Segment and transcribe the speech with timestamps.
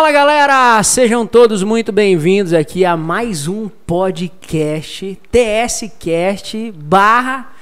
[0.00, 7.52] Fala galera, sejam todos muito bem-vindos aqui a mais um podcast TSCast barra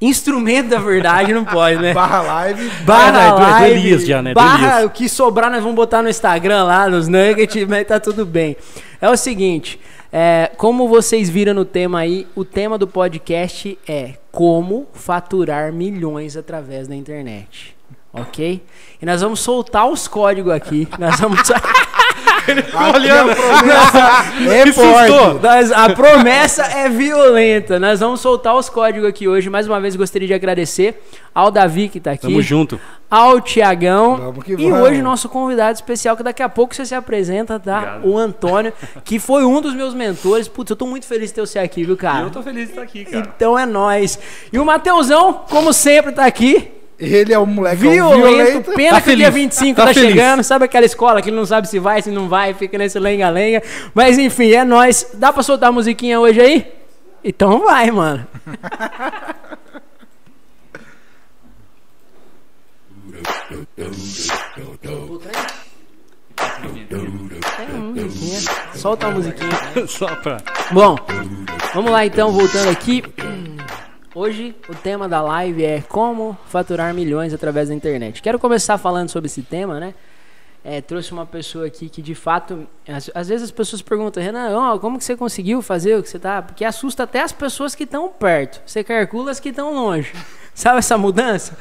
[0.00, 1.92] instrumento da verdade, não pode, né?
[1.92, 2.70] Barra live.
[2.86, 4.32] Barra É, do- é do live, Elias já, né?
[4.32, 8.24] Barra o que sobrar nós vamos botar no Instagram lá, nos nuggets, mas tá tudo
[8.24, 8.56] bem.
[8.98, 9.78] É o seguinte,
[10.10, 16.38] é, como vocês viram no tema aí, o tema do podcast é como faturar milhões
[16.38, 17.76] através da internet.
[18.12, 18.62] Ok?
[19.00, 20.86] E nós vamos soltar os códigos aqui.
[20.98, 21.40] Nós vamos.
[22.94, 23.30] Olhando.
[23.30, 23.34] É.
[25.40, 27.78] Nós- a promessa é violenta.
[27.78, 29.48] Nós vamos soltar os códigos aqui hoje.
[29.48, 31.00] Mais uma vez gostaria de agradecer
[31.34, 32.22] ao Davi que tá aqui.
[32.26, 32.78] Tamo junto.
[33.10, 34.34] Ao Tiagão.
[34.46, 34.80] E vamos.
[34.88, 37.78] hoje nosso convidado especial, que daqui a pouco você se apresenta, tá?
[37.78, 38.06] Obrigado.
[38.08, 38.72] O Antônio,
[39.04, 40.48] que foi um dos meus mentores.
[40.48, 42.24] Putz, eu tô muito feliz de ter você aqui, viu, cara?
[42.24, 43.30] eu tô feliz de estar aqui, cara.
[43.36, 44.18] Então é nóis.
[44.52, 46.70] E o Mateusão, como sempre, tá aqui.
[47.02, 48.72] Ele é um moleque Violento, violento.
[48.74, 50.10] pena Tá que o dia feliz, 25 tá tá, feliz.
[50.12, 52.96] chegando, sabe aquela escola que ele não sabe se vai, se não vai, fica nesse
[53.00, 53.60] lenga-lenga.
[53.92, 55.10] Mas enfim, é nóis.
[55.14, 56.72] Dá pra soltar a musiquinha hoje aí?
[57.24, 58.24] Então vai, mano.
[68.74, 69.50] Solta a musiquinha.
[69.86, 70.38] Só pra.
[70.70, 70.96] Bom,
[71.74, 73.02] vamos lá então, voltando aqui.
[74.14, 78.20] Hoje o tema da live é como faturar milhões através da internet.
[78.20, 79.94] Quero começar falando sobre esse tema, né?
[80.62, 84.50] É, trouxe uma pessoa aqui que de fato, às, às vezes as pessoas perguntam, Renan,
[84.54, 86.42] ó, como que você conseguiu fazer o que você tá?
[86.42, 88.60] Porque assusta até as pessoas que estão perto.
[88.66, 90.12] Você calcula as que estão longe.
[90.54, 91.56] Sabe essa mudança?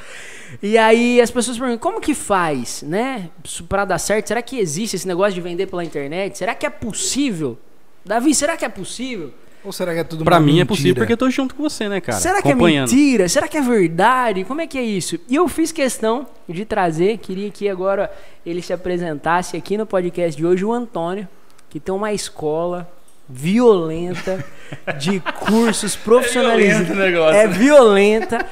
[0.62, 3.30] E aí as pessoas perguntam, como que faz, né?
[3.70, 6.38] Pra dar certo, será que existe esse negócio de vender pela internet?
[6.38, 7.58] Será que é possível?
[8.04, 9.34] Davi, será que é possível?
[9.64, 10.66] Ou será que é tudo Pra uma mim é mentira?
[10.68, 12.18] possível porque eu tô junto com você, né, cara?
[12.18, 13.30] Será que é mentira?
[13.30, 14.44] Será que é verdade?
[14.44, 15.20] Como é que é isso?
[15.30, 18.12] E eu fiz questão de trazer, queria que agora
[18.46, 21.28] ele se apresentasse aqui no podcast de hoje, o Antônio,
[21.70, 22.92] que tem uma escola
[23.30, 24.44] violenta
[25.00, 26.88] de cursos profissionalizados.
[26.88, 28.46] violento o negócio, É violenta.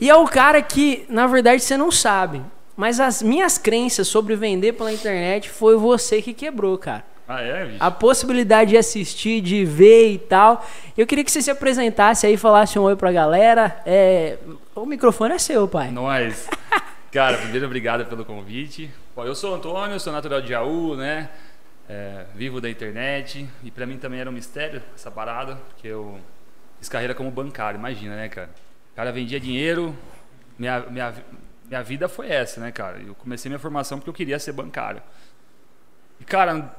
[0.00, 2.40] E é o cara que, na verdade, você não sabe.
[2.74, 7.64] Mas as minhas crenças sobre vender pela internet foi você que quebrou, cara Ah, é,
[7.64, 7.76] bicho?
[7.78, 10.66] a possibilidade de assistir, de ver e tal.
[10.98, 13.80] Eu queria que você se apresentasse aí, falasse um oi pra galera.
[13.86, 14.36] É,
[14.74, 15.92] O microfone é seu, pai.
[15.92, 16.48] Nós.
[17.12, 18.90] Cara, primeiro, obrigado pelo convite.
[19.14, 21.28] Bom, eu sou Antônio, sou natural de Jaú, né?
[21.88, 23.48] É, vivo da internet.
[23.62, 26.18] E pra mim também era um mistério essa parada, porque eu
[26.80, 28.50] fiz carreira como bancário, imagina, né, cara?
[28.92, 29.96] O cara vendia dinheiro,
[30.58, 31.14] minha, minha,
[31.68, 32.98] minha vida foi essa, né, cara?
[32.98, 35.00] Eu comecei minha formação porque eu queria ser bancário.
[36.20, 36.70] E, cara,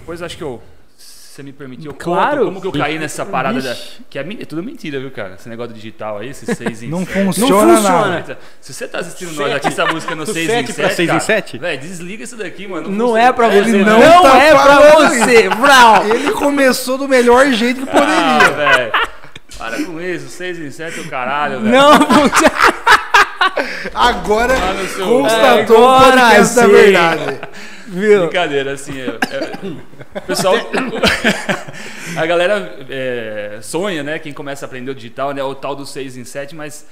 [0.00, 0.62] depois acho que eu.
[0.96, 2.38] Você me permitir, eu Claro.
[2.38, 3.62] conto como que eu caí nessa parada.
[3.62, 4.00] Da, Vixe.
[4.10, 5.36] que é, é tudo mentira, viu, cara?
[5.38, 7.12] Esse negócio digital aí, esses 6 em Não sete.
[7.24, 8.06] funciona, Não funciona.
[8.08, 8.38] nada.
[8.60, 10.96] Se você tá assistindo nós aqui, essa música no Do 6 sete em pra 7,
[10.96, 11.56] seis em cara, sete?
[11.58, 12.88] Velho, desliga isso daqui, mano.
[12.90, 13.22] Não funciona.
[13.28, 13.58] é pra você.
[13.58, 16.06] Ele não não tá é pra você, Brau.
[16.08, 18.50] Ele começou do melhor jeito que Ah, poderia.
[18.76, 18.92] velho.
[19.56, 21.72] Para com isso, 6 em 7 é o caralho, velho.
[21.72, 22.52] Não funciona.
[23.94, 24.74] Agora Ah,
[25.04, 27.40] constatou o Agora podcast da verdade.
[27.90, 28.20] Viu?
[28.22, 28.92] Brincadeira, assim.
[29.00, 29.06] É,
[30.16, 30.54] é- pessoal.
[32.16, 34.18] a galera é, sonha, né?
[34.18, 35.42] Quem começa a aprender o digital, né?
[35.42, 36.86] O tal do 6 em 7, mas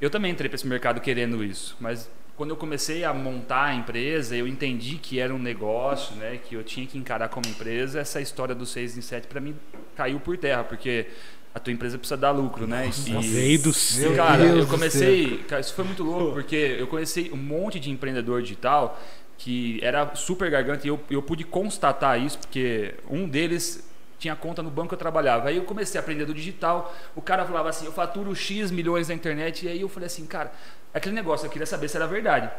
[0.00, 1.76] eu também entrei para esse mercado querendo isso.
[1.80, 6.38] Mas quando eu comecei a montar a empresa, eu entendi que era um negócio, né?
[6.46, 8.00] Que eu tinha que encarar como empresa.
[8.00, 9.56] Essa história do 6 em 7 para mim
[9.96, 11.06] caiu por terra, porque
[11.54, 12.90] a tua empresa precisa dar lucro, né?
[13.06, 14.14] E- Veio do céu.
[14.14, 15.38] Cara, Deus eu comecei.
[15.48, 19.00] Cara, isso foi muito louco, porque eu conheci um monte de empreendedor digital
[19.38, 23.88] que era super garganta e eu, eu pude constatar isso, porque um deles
[24.18, 25.48] tinha conta no banco que eu trabalhava.
[25.48, 29.08] Aí eu comecei a aprender do digital, o cara falava assim, eu faturo X milhões
[29.08, 30.52] na internet, e aí eu falei assim, cara,
[30.92, 32.50] aquele negócio, eu queria saber se era verdade.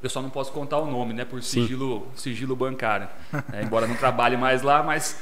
[0.00, 3.08] Eu só não posso contar o nome, né, por sigilo, sigilo bancário.
[3.32, 5.20] né, embora não trabalhe mais lá, mas,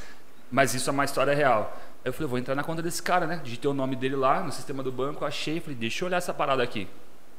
[0.51, 1.75] mas isso é uma história real.
[2.03, 3.41] Aí eu falei, vou entrar na conta desse cara, né?
[3.45, 6.33] Digitei o nome dele lá no sistema do banco, achei, falei, deixa eu olhar essa
[6.33, 6.89] parada aqui.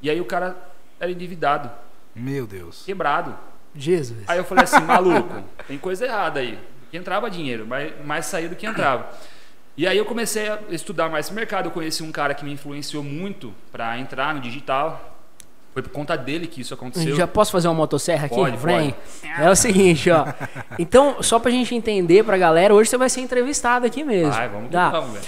[0.03, 0.55] E aí o cara
[0.99, 1.71] era endividado,
[2.15, 2.83] Meu Deus.
[2.85, 3.35] quebrado.
[3.75, 4.23] Jesus.
[4.27, 6.57] Aí eu falei assim, maluco, tem coisa errada aí.
[6.89, 9.09] Que entrava dinheiro, mas mais saía do que entrava.
[9.77, 11.67] E aí eu comecei a estudar mais esse mercado.
[11.67, 15.07] Eu conheci um cara que me influenciou muito para entrar no digital.
[15.73, 17.15] Foi por conta dele que isso aconteceu.
[17.15, 18.35] Já posso fazer uma motosserra aqui?
[18.35, 18.93] Pode, Vem.
[19.39, 20.25] É o seguinte, ó.
[20.77, 24.33] Então, só pra gente entender pra galera, hoje você vai ser entrevistado aqui mesmo.
[24.33, 24.89] Vai, vamos que Tá?
[24.89, 25.25] vamos, velho.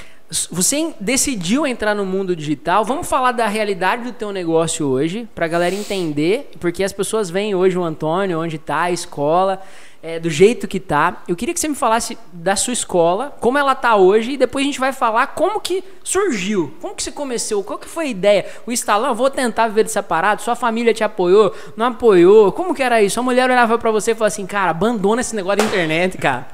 [0.51, 2.83] Você decidiu entrar no mundo digital.
[2.83, 7.53] Vamos falar da realidade do teu negócio hoje, pra galera entender, porque as pessoas veem
[7.53, 9.61] hoje o Antônio, onde tá a escola,
[10.03, 11.23] é, do jeito que tá.
[11.29, 14.63] Eu queria que você me falasse da sua escola, como ela tá hoje, e depois
[14.63, 18.09] a gente vai falar como que surgiu, como que você começou, qual que foi a
[18.09, 18.45] ideia?
[18.67, 22.83] O instalão, vou tentar viver dessa parada, sua família te apoiou, não apoiou, como que
[22.83, 23.17] era isso?
[23.17, 26.47] A mulher olhava pra você e falava assim, cara, abandona esse negócio da internet, cara.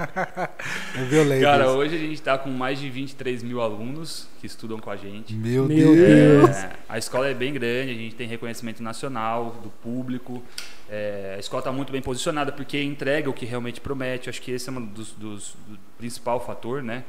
[0.96, 1.42] É violento.
[1.42, 1.74] Cara, isso.
[1.74, 5.34] hoje a gente tá com mais de 23 mil alunos que estudam com a gente.
[5.34, 6.46] Meu, Meu Deus.
[6.46, 6.58] Deus.
[6.58, 10.44] É, a escola é bem grande, a gente tem reconhecimento nacional do público.
[10.92, 14.30] É, a escola está muito bem posicionada porque entrega o que realmente promete.
[14.30, 17.04] Acho que esse é um dos, dos do principal fator, né?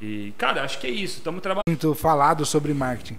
[0.00, 1.18] E cara, acho que é isso.
[1.18, 1.64] Estamos trabalhando.
[1.68, 3.18] Muito falado sobre marketing.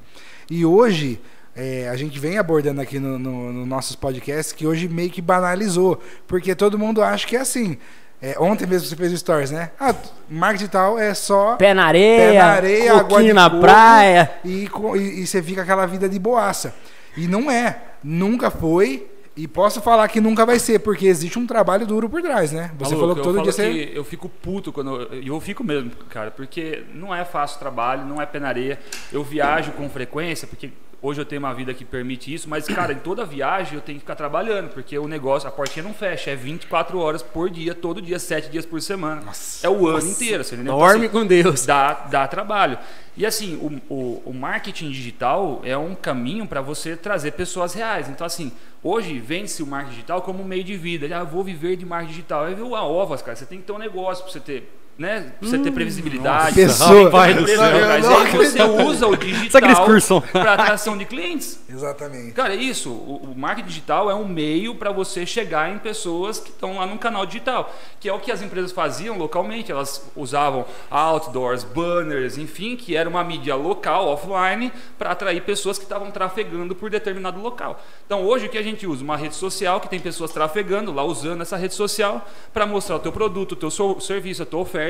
[0.50, 1.19] E hoje,
[1.56, 5.22] é, a gente vem abordando aqui no, no, no nossos podcasts que hoje meio que
[5.22, 6.01] banalizou.
[6.25, 7.78] Porque todo mundo acha que é assim.
[8.22, 9.72] É, ontem mesmo você fez o stories, né?
[9.80, 9.96] Ah,
[10.30, 14.31] marketing tal é só Pé na areia, pé na areia, água de na coco, praia.
[14.44, 16.74] E, e, e você fica aquela vida de boaça.
[17.16, 17.81] E não é.
[18.04, 19.07] Nunca foi.
[19.39, 22.71] E posso falar que nunca vai ser, porque existe um trabalho duro por trás, né?
[22.77, 23.71] Você Maluco, falou que eu todo dia você.
[23.88, 25.00] que eu fico puto quando.
[25.01, 28.50] eu- E eu, fico mesmo, cara, porque não é fácil trabalho, não é pé na
[28.50, 28.77] areia.
[29.13, 30.71] Eu viajo com frequência, porque
[31.01, 33.98] hoje eu tenho uma vida que permite isso, mas, cara, em toda viagem eu tenho
[33.98, 37.74] que ficar trabalhando, porque o negócio, a portinha não fecha, é 24 horas por dia,
[37.74, 39.22] todo dia, 7 dias por semana.
[39.63, 40.74] é o ano inteiro, você entendeu?
[40.75, 41.66] Então, Dorme assim, com Deus.
[41.66, 42.78] dá, dá trabalho.
[43.18, 48.07] E assim, o, o, o marketing digital é um caminho para você trazer pessoas reais.
[48.07, 48.51] Então, assim,
[48.81, 51.06] hoje vende-se o marketing digital como um meio de vida.
[51.07, 52.46] Ah, eu vou viver de marketing digital.
[52.46, 53.36] Aí viu a ovas, cara.
[53.36, 54.72] Você tem que ter um negócio para você ter.
[55.00, 55.31] Né?
[55.40, 56.56] Pra você ter previsibilidade.
[56.56, 57.06] Pessoa.
[57.06, 57.62] Rapaz do céu.
[57.62, 58.01] aí
[58.36, 60.19] você usa o digital excursão.
[60.19, 61.57] para atração de clientes.
[61.69, 62.34] Exatamente.
[62.34, 62.90] Cara, é isso.
[62.90, 66.86] O, o marketing digital é um meio para você chegar em pessoas que estão lá
[66.86, 69.72] no canal digital, que é o que as empresas faziam localmente.
[69.72, 75.86] Elas usavam outdoors, banners, enfim, que era uma mídia local, offline, para atrair pessoas que
[75.86, 77.81] estavam trafegando por determinado local.
[78.06, 79.01] Então, hoje o que a gente usa?
[79.01, 83.00] Uma rede social que tem pessoas trafegando lá usando essa rede social para mostrar o
[83.00, 84.88] teu produto, o teu serviço, a tua oferta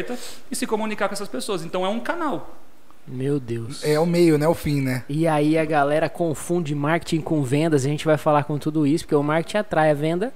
[0.51, 1.63] e se comunicar com essas pessoas.
[1.63, 2.55] Então, é um canal.
[3.07, 3.83] Meu Deus.
[3.83, 4.47] É o meio, né?
[4.47, 5.03] O fim, né?
[5.09, 7.83] E aí a galera confunde marketing com vendas.
[7.83, 10.31] A gente vai falar com tudo isso, porque o marketing atrai a venda,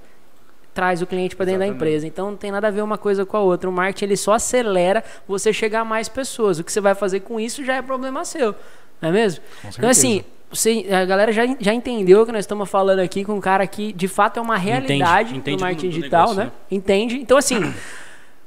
[0.72, 1.88] traz o cliente para dentro da Exatamente.
[1.88, 2.06] empresa.
[2.08, 3.70] Então não tem nada a ver uma coisa com a outra.
[3.70, 6.58] O marketing ele só acelera você chegar a mais pessoas.
[6.58, 8.56] O que você vai fazer com isso já é problema seu,
[9.00, 9.44] não é mesmo?
[9.62, 13.34] Com Então assim, você- a galera já, já entendeu que nós estamos falando aqui com
[13.34, 16.38] um cara que de fato é uma realidade entende no marketing do- do digital, negócio,
[16.40, 16.44] né?
[16.46, 16.52] né?
[16.72, 17.16] Entende?
[17.20, 17.72] Então assim,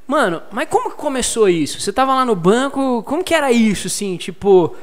[0.08, 1.82] Mano, mas como que começou isso?
[1.82, 4.16] Você tava lá no banco, como que era isso, assim?
[4.16, 4.76] Tipo, o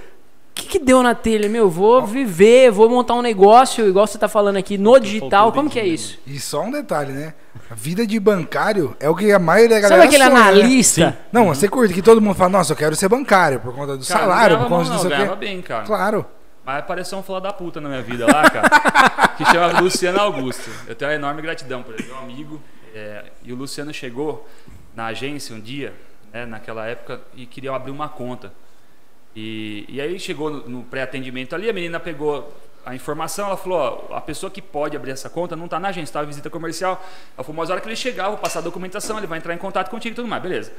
[0.54, 1.48] que, que deu na telha?
[1.48, 5.50] Meu, vou viver, vou montar um negócio, igual você tá falando aqui, no digital.
[5.50, 6.18] Como que é isso?
[6.26, 7.32] E só um detalhe, né?
[7.70, 10.40] A vida de bancário é o que a maioria da Sabe galera aquele sonha, né?
[10.60, 11.18] analista?
[11.32, 14.06] Não, você curte que todo mundo fala, nossa, eu quero ser bancário por conta do
[14.06, 15.36] Cara, salário, por conta disso não, aqui.
[15.36, 15.84] bem, cara.
[15.84, 16.26] Claro.
[16.66, 18.68] Mas apareceu um filho da puta na minha vida lá, cara,
[19.36, 20.70] que chama Luciano Augusto.
[20.86, 22.60] Eu tenho uma enorme gratidão por ele, meu amigo.
[22.94, 24.46] é, e o Luciano chegou
[24.94, 25.94] na agência um dia,
[26.32, 28.52] né, naquela época, e queria abrir uma conta.
[29.34, 32.52] E, e aí chegou no, no pré-atendimento ali, a menina pegou
[32.86, 35.88] a informação, ela falou, ó, a pessoa que pode abrir essa conta não está na
[35.88, 37.02] agência, está em visita comercial.
[37.34, 39.38] Ela falou, mas a hora que ele chegar, eu vou passar a documentação, ele vai
[39.38, 40.72] entrar em contato contigo e tudo mais, beleza.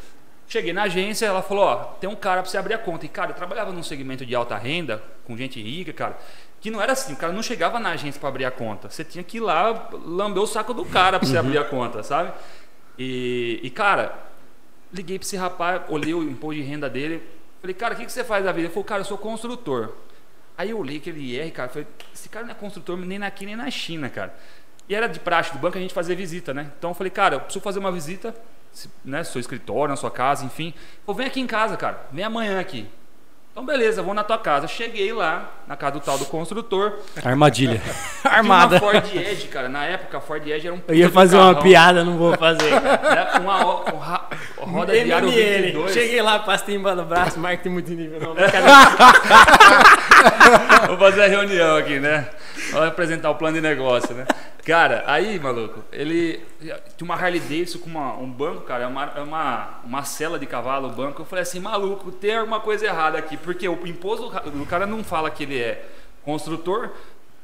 [0.48, 3.06] Cheguei na agência, ela falou, ó, tem um cara para você abrir a conta.
[3.06, 6.18] E, cara, eu trabalhava num segmento de alta renda, com gente rica, cara,
[6.62, 8.88] que não era assim, o cara não chegava na agência para abrir a conta.
[8.88, 12.04] Você tinha que ir lá lamber o saco do cara para você abrir a conta,
[12.04, 12.32] sabe?
[12.98, 14.18] E, e, cara,
[14.94, 17.22] liguei para esse rapaz, olhei o imposto de renda dele,
[17.62, 18.68] falei, cara, o que, que você faz da vida?
[18.68, 19.94] Ele falou, cara, eu sou construtor.
[20.58, 23.56] Aí eu olhei aquele IR, cara, falei, esse cara não é construtor nem aqui nem
[23.56, 24.34] na China, cara.
[24.88, 26.72] E era de praxe do banco a gente fazer visita, né?
[26.78, 28.36] Então eu falei, cara, eu preciso fazer uma visita,
[29.04, 29.24] né?
[29.24, 30.74] Seu escritório, na sua casa, enfim.
[31.06, 32.88] Falei, vem aqui em casa, cara, vem amanhã aqui.
[33.56, 34.68] Então beleza, vou na tua casa.
[34.68, 36.92] Cheguei lá, na casa do tal do construtor.
[37.24, 37.82] Armadilha.
[38.22, 38.76] Armada.
[38.76, 39.70] Uma Ford Edge, cara.
[39.70, 42.70] Na época a Ford Edge era um Eu ia fazer uma piada, não vou fazer.
[42.76, 43.32] né?
[43.40, 43.66] Uma
[44.62, 45.68] um roda de aro MML.
[45.68, 45.94] 22.
[45.94, 48.20] Cheguei lá, passei embaixo do braço, marketing multinível.
[48.20, 48.36] Não,
[50.88, 52.28] Vou fazer a reunião aqui, né?
[52.72, 54.26] Vou apresentar o plano de negócio, né?
[54.66, 59.14] Cara, aí, maluco, ele tinha uma Harley Davidson com uma- um banco, cara, é uma,
[59.16, 61.22] é uma, uma cela de cavalo, banco.
[61.22, 65.04] Eu falei assim, maluco, tem alguma coisa errada aqui, porque o imposto do cara não
[65.04, 65.86] fala que ele é
[66.24, 66.90] construtor.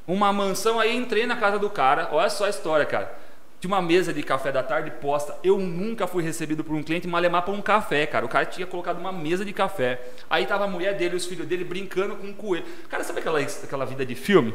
[0.07, 3.13] Uma mansão, aí entrei na casa do cara, olha só a história, cara.
[3.61, 5.37] Tinha uma mesa de café da tarde posta.
[5.43, 8.25] Eu nunca fui recebido por um cliente malemar para um café, cara.
[8.25, 10.01] O cara tinha colocado uma mesa de café.
[10.27, 12.65] Aí tava a mulher dele e os filhos dele brincando com um coelho.
[12.89, 14.51] Cara, sabe aquela, aquela vida de filme?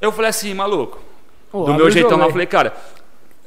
[0.00, 1.00] Eu falei assim, maluco.
[1.52, 2.74] Pô, do meu jeitão lá, eu falei, cara,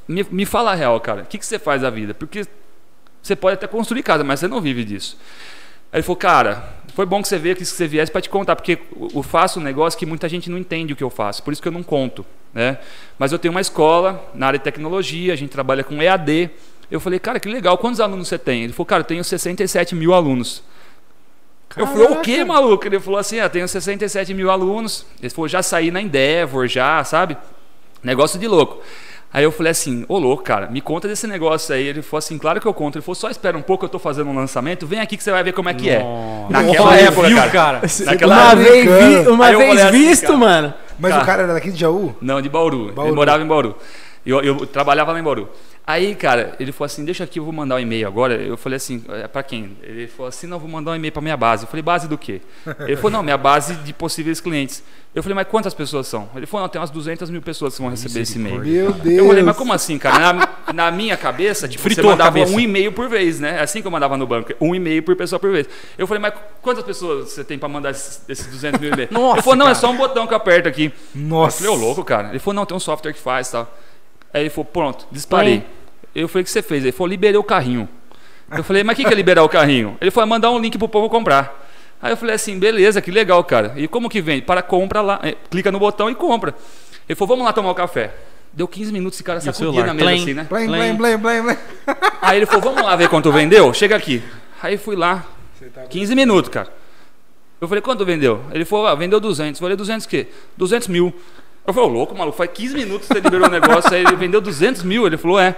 [0.08, 1.24] me, me fala a real, cara.
[1.24, 2.14] O que, que você faz da vida?
[2.14, 2.46] Porque
[3.22, 5.18] você pode até construir casa, mas você não vive disso.
[5.92, 8.56] Aí ele falou, cara, foi bom que você veio, que você viesse para te contar,
[8.56, 8.80] porque
[9.14, 11.62] eu faço um negócio que muita gente não entende o que eu faço, por isso
[11.62, 12.78] que eu não conto, né?
[13.18, 16.50] Mas eu tenho uma escola na área de tecnologia, a gente trabalha com EAD,
[16.92, 18.64] Eu falei, cara, que legal, quantos alunos você tem?
[18.64, 20.62] Ele falou, cara, eu tenho 67 mil alunos.
[21.76, 22.86] Eu falei, o quê, maluco?
[22.86, 25.06] Ele falou assim, ah, tenho 67 mil alunos.
[25.20, 27.36] Ele falou, já saí na Endeavor, já, sabe?
[28.04, 28.80] Negócio de louco.
[29.34, 31.88] Aí eu falei assim, ô louco, cara, me conta desse negócio aí.
[31.88, 32.98] Ele falou assim, claro que eu conto.
[33.00, 35.32] Ele falou, só espera um pouco, eu tô fazendo um lançamento, vem aqui que você
[35.32, 36.04] vai ver como é que é.
[36.52, 37.50] Naquela Olha, época, viu, cara.
[37.50, 37.82] cara?
[38.06, 38.64] Naquela uma época.
[38.70, 40.38] vez, vi- uma vez falei assim, visto, cara.
[40.38, 40.74] mano.
[41.00, 41.24] Mas Cara.
[41.24, 42.16] o cara era daqui de Jaú?
[42.22, 42.92] Não, de Bauru.
[42.92, 43.10] Bauru.
[43.10, 43.76] Ele morava em Bauru.
[44.26, 45.50] Eu, eu trabalhava lá em Bauru.
[45.86, 48.36] Aí, cara, ele falou assim: deixa aqui, eu vou mandar um e-mail agora.
[48.36, 49.78] Eu falei assim: é pra quem?
[49.84, 51.64] Ele falou assim: não, vou mandar um e-mail pra minha base.
[51.64, 52.42] Eu falei: base do quê?
[52.80, 54.82] Ele falou: não, minha base de possíveis clientes.
[55.14, 56.30] Eu falei: mas quantas pessoas são?
[56.36, 58.62] Ele falou: não, tem umas 200 mil pessoas que vão receber esse e-mail.
[58.62, 59.18] Meu Deus.
[59.18, 60.34] Eu falei, mas como assim, cara?
[60.34, 63.58] Na, na minha cabeça, tipo, Fritou você a mandava um e-mail por vez, né?
[63.58, 65.68] É assim que eu mandava no banco, um e-mail por pessoa por vez.
[65.98, 69.12] Eu falei, mas quantas pessoas você tem pra mandar esses, esses 200 mil e-mails?
[69.12, 69.80] Nossa, Ele falou, não, é cara.
[69.80, 70.94] só um botão que eu aperto aqui.
[71.14, 71.58] Nossa.
[71.58, 72.30] Eu falei, ô louco, cara.
[72.30, 73.78] Ele falou, não, tem um software que faz e tal.
[74.34, 75.64] Aí ele falou, pronto, disparei.
[76.16, 76.84] Eu falei, o que você fez?
[76.84, 77.88] Ele falou, liberei o carrinho.
[78.56, 79.98] Eu falei, mas o que, que é liberar o carrinho?
[80.02, 81.62] Ele falou, mandar um link pro povo comprar.
[82.02, 83.74] Aí eu falei assim, beleza, que legal, cara.
[83.78, 84.42] E como que vem?
[84.42, 86.54] Para compra lá, é, clica no botão e compra.
[87.08, 88.14] Ele falou, vamos lá tomar um café.
[88.52, 89.88] Deu 15 minutos, esse cara sacudia celular?
[89.88, 90.46] na mesa assim, né?
[90.50, 91.58] Blém, blém, blém, blém, blém.
[92.22, 93.74] Aí ele falou, vamos lá ver quanto vendeu?
[93.74, 94.22] Chega aqui.
[94.62, 95.26] Aí fui lá,
[95.90, 96.72] 15 minutos, cara.
[97.60, 98.44] Eu falei, quanto vendeu?
[98.52, 99.60] Ele falou, ah, vendeu 200.
[99.60, 100.28] Eu falei, 200 o quê?
[100.58, 101.14] 200 mil.
[101.66, 104.16] Eu falei, ô louco, maluco, faz 15 minutos que você liberou o negócio, aí ele
[104.16, 105.06] vendeu 200 mil.
[105.08, 105.56] Ele falou, é.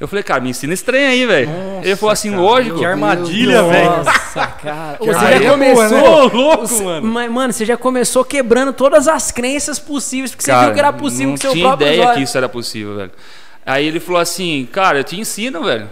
[0.00, 1.50] Eu falei, cara, me ensina esse trem aí, velho.
[1.82, 2.78] Ele falou assim, lógico.
[2.78, 3.90] Que armadilha, velho.
[3.96, 4.96] Nossa, cara.
[5.00, 5.98] Ô, Você aí já é boa, começou.
[5.98, 7.06] Ô, louco, Você- mano.
[7.08, 10.78] Mas, mano, você já começou quebrando todas as crenças possíveis, porque você Cara, viu que
[10.78, 12.16] era possível não com seu tinha próprio ideia olhos.
[12.16, 13.10] que isso era possível, velho.
[13.66, 15.88] Aí ele falou assim, cara, eu te ensino, velho.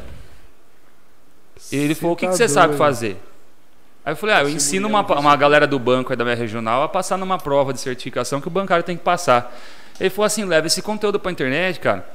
[1.73, 3.17] Ele falou, o que, tá que você sabe fazer?
[4.07, 6.85] Aí eu falei, ah, eu ensino uma, uma galera do banco aí da minha regional
[6.85, 9.53] a passar numa prova de certificação que o bancário tem que passar.
[9.99, 12.07] Ele falou assim, leva esse conteúdo pra internet, cara.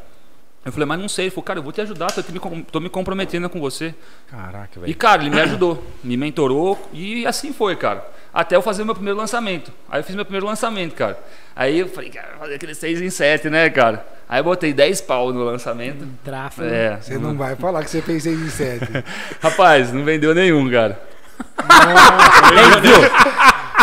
[0.64, 1.26] Eu falei, mas não sei.
[1.26, 3.94] Ele falou, cara, eu vou te ajudar, tô, me, tô me comprometendo com você.
[4.30, 4.96] Caraca, E, velho.
[4.96, 8.08] cara, ele me ajudou, me mentorou e assim foi, cara.
[8.34, 9.74] Até eu fazer meu primeiro lançamento.
[9.90, 11.20] Aí eu fiz meu primeiro lançamento, cara.
[11.54, 14.08] Aí eu falei, cara, vou fazer aquele 6 em 7, né, cara?
[14.30, 16.08] Aí eu botei 10 pau no lançamento.
[16.24, 16.70] Tráfego.
[16.70, 16.96] É.
[17.02, 18.86] Você não vai falar que você fez 6 em 7.
[19.42, 21.11] Rapaz, não vendeu nenhum, cara.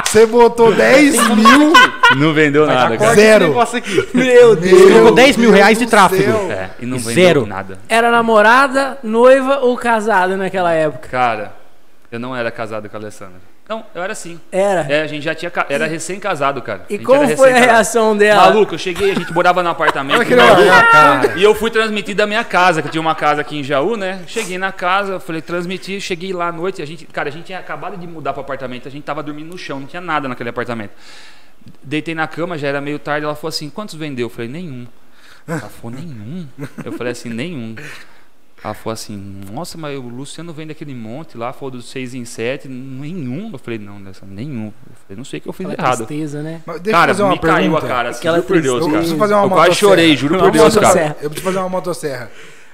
[0.04, 1.72] Você botou 10 mil.
[2.16, 3.14] Não vendeu nada, cara.
[3.14, 3.54] Zero.
[4.14, 4.80] Meu Deus.
[4.80, 6.50] Meu colocou 10 mil reais de tráfego.
[6.50, 7.46] É, e não vendeu zero.
[7.46, 7.78] nada.
[7.88, 11.08] Era namorada, noiva ou casada naquela época?
[11.08, 11.52] Cara,
[12.10, 13.40] eu não era casado com a Alessandra.
[13.68, 14.40] Não, eu era sim.
[14.50, 14.80] Era.
[14.90, 15.52] É, a gente já tinha.
[15.68, 16.86] Era recém-casado, cara.
[16.88, 18.46] E como era foi a reação dela?
[18.46, 20.16] Maluco, eu cheguei, a gente morava num apartamento.
[20.16, 20.34] Olha que.
[20.34, 20.66] Bauru.
[20.90, 21.38] Cara.
[21.38, 24.22] E eu fui transmitir da minha casa, que tinha uma casa aqui em Jaú, né?
[24.26, 27.58] Cheguei na casa, falei, transmiti, cheguei lá à noite, a gente, cara, a gente tinha
[27.58, 30.48] acabado de mudar pro apartamento, a gente tava dormindo no chão, não tinha nada naquele
[30.48, 30.92] apartamento.
[31.82, 34.26] Deitei na cama, já era meio tarde, ela falou assim, quantos vendeu?
[34.26, 34.86] Eu falei, nenhum.
[35.46, 36.48] Ela falou, nenhum?
[36.82, 37.76] Eu falei assim, nenhum.
[38.62, 39.16] Ela falou assim,
[39.52, 43.50] nossa, mas o Luciano vende aquele monte lá, falou dos 6 em 7, nenhum.
[43.52, 44.66] Eu falei, não, dessa, nenhum.
[44.66, 46.06] Eu falei, não sei o que eu fiz Aquela errado.
[46.06, 46.60] tristeza, né?
[46.66, 47.86] Mas deixa Cara, eu fazer uma me caiu pergunta.
[47.86, 48.98] a cara, assim, Aquela juro por Deus, Eu cara.
[48.98, 49.74] preciso fazer uma Eu quase motosserra.
[49.90, 51.16] chorei, juro por Deus, cara.
[51.20, 52.30] Eu preciso fazer uma motosserra.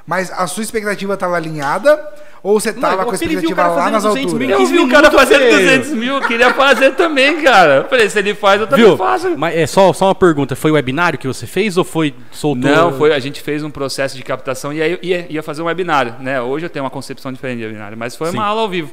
[0.07, 1.99] Mas a sua expectativa estava alinhada?
[2.43, 4.33] Ou você tava Não, com a ele viu o expectativa cara lá fazendo nas 200
[4.35, 4.47] alturas?
[4.47, 4.51] mil.
[4.51, 5.59] Eu 15 vi o cara fazendo velho.
[5.59, 7.77] 200 mil, eu queria fazer também, cara.
[7.77, 8.97] Eu falei, se ele faz, eu também Viu?
[8.99, 9.31] faço.
[9.39, 10.55] Mas é só, só uma pergunta.
[10.55, 12.71] Foi o webinário que você fez ou foi soltou?
[12.71, 15.63] Não, foi, a gente fez um processo de captação e aí eu ia, ia fazer
[15.63, 16.39] um webinário, né?
[16.39, 18.37] Hoje eu tenho uma concepção diferente de webinário, mas foi Sim.
[18.37, 18.93] uma aula ao vivo.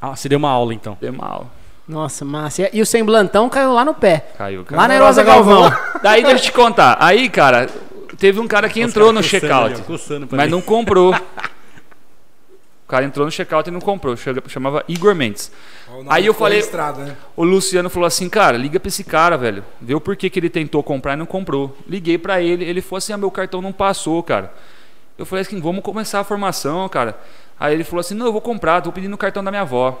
[0.00, 0.96] Ah, você deu uma aula então.
[1.00, 1.46] Deu uma aula.
[1.88, 2.68] Nossa, massa.
[2.72, 4.28] E o semblantão caiu lá no pé.
[4.38, 4.82] Caiu, cara.
[4.82, 5.72] Lá na Herosa Galvão.
[6.02, 6.96] Daí deixa eu te contar.
[7.00, 7.68] Aí, cara,
[8.18, 9.82] teve um cara que entrou no checkout,
[10.30, 11.14] mas não comprou.
[12.86, 14.14] O cara entrou no checkout e não comprou.
[14.46, 15.50] Chamava Igor Mendes.
[16.06, 17.16] Aí eu falei- registrado, né?
[17.34, 19.64] O Luciano falou assim, cara, liga pra esse cara, velho.
[19.80, 21.76] Vê o porquê que ele tentou comprar e não comprou.
[21.88, 24.54] Liguei pra ele, ele falou assim, ah, meu cartão não passou, cara.
[25.18, 27.18] Eu falei assim, vamos começar a formação, cara.
[27.58, 30.00] Aí ele falou assim, não, eu vou comprar, tô pedindo o cartão da minha avó.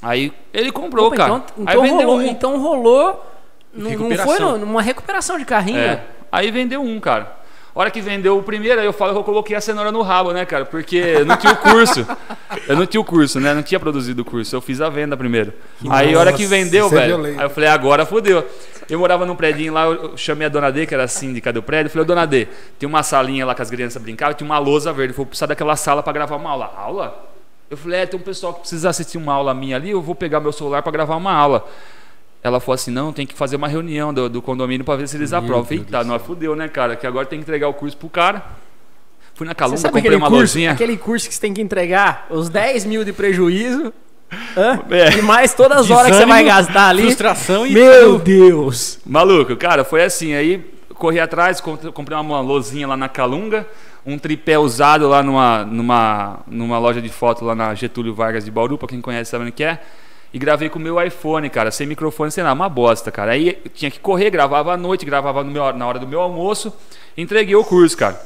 [0.00, 1.34] Aí ele comprou, Opa, cara.
[1.34, 2.22] então, então rolou, um.
[2.22, 3.26] então rolou.
[3.74, 5.80] Não, não foi numa recuperação de carrinho.
[5.80, 6.02] É.
[6.36, 7.34] Aí vendeu um, cara.
[7.74, 10.02] A hora que vendeu o primeiro, aí eu falo que eu coloquei a cenoura no
[10.02, 10.66] rabo, né, cara?
[10.66, 12.06] Porque eu não tinha o curso.
[12.68, 13.52] Eu não tinha o curso, né?
[13.52, 14.56] Não tinha produzido o curso.
[14.56, 15.52] Eu fiz a venda primeiro.
[15.88, 17.06] aí a hora que vendeu, é velho.
[17.06, 17.38] violento.
[17.38, 18.44] aí eu falei, agora fodeu.
[18.88, 21.62] Eu morava num predinho lá, eu chamei a dona D, que era a síndica do
[21.62, 21.88] prédio.
[21.88, 24.92] Eu falei, dona D, tem uma salinha lá que as crianças brincavam, tinha uma lousa
[24.92, 25.12] verde.
[25.12, 26.72] Eu vou precisar daquela sala pra gravar uma aula.
[26.76, 27.28] Aula?
[27.70, 30.14] Eu falei, é, tem um pessoal que precisa assistir uma aula minha ali, eu vou
[30.14, 31.68] pegar meu celular pra gravar uma aula.
[32.42, 35.16] Ela falou assim: não, tem que fazer uma reunião do, do condomínio pra ver se
[35.16, 35.58] eles aprovam.
[35.60, 36.94] Eu falei, Eita, nós fudeu, né, cara?
[36.96, 38.44] Que agora tem que entregar o curso pro cara.
[39.34, 40.72] Fui na Calunga, comprei aquele uma curso, luzinha.
[40.72, 43.92] aquele curso que você tem que entregar os 10 mil de prejuízo?
[44.90, 45.18] É.
[45.18, 47.02] e mais todas as horas que você vai gastar ali.
[47.02, 47.72] Frustração e.
[47.72, 48.98] Meu Deus!
[49.04, 50.32] Maluco, cara, foi assim.
[50.34, 50.64] Aí
[50.94, 53.66] corri atrás, comp- comprei uma lozinha lá na Calunga,
[54.06, 58.50] um tripé usado lá numa, numa, numa loja de foto lá na Getúlio Vargas de
[58.50, 59.80] Bauru, pra quem conhece sabe onde que é.
[60.34, 63.32] E gravei com o meu iPhone, cara, sem microfone, sem nada, uma bosta, cara.
[63.32, 66.20] Aí eu tinha que correr, gravava à noite, gravava no meu- na hora do meu
[66.20, 66.72] almoço,
[67.16, 68.20] entreguei o curso, cara.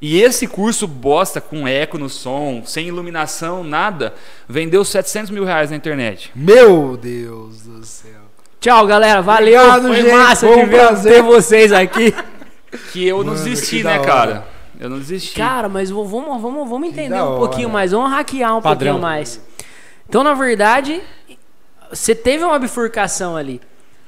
[0.00, 4.14] E esse curso bosta, com eco no som, sem iluminação, nada,
[4.48, 6.30] vendeu 700 mil reais na internet.
[6.34, 8.12] Meu Deus do céu.
[8.60, 9.20] Tchau, galera.
[9.22, 9.58] Valeu.
[9.60, 10.12] Obrigado, Foi gente.
[10.12, 11.12] massa Foi de um ver prazer.
[11.12, 12.14] ter vocês aqui.
[12.92, 14.46] Que eu não desisti, né, cara?
[14.78, 15.34] Eu não desisti.
[15.34, 17.38] Cara, mas vamos, vamos, vamos entender um hora.
[17.38, 17.92] pouquinho mais.
[17.92, 18.92] Vamos hackear um Padrão.
[18.92, 19.40] pouquinho mais.
[20.06, 21.00] Então, na verdade,
[21.90, 23.60] você teve uma bifurcação ali.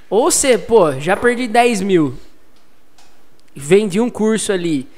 [0.08, 2.18] Ou você, pô, já perdi 10 mil.
[3.54, 4.88] Vendi um curso ali.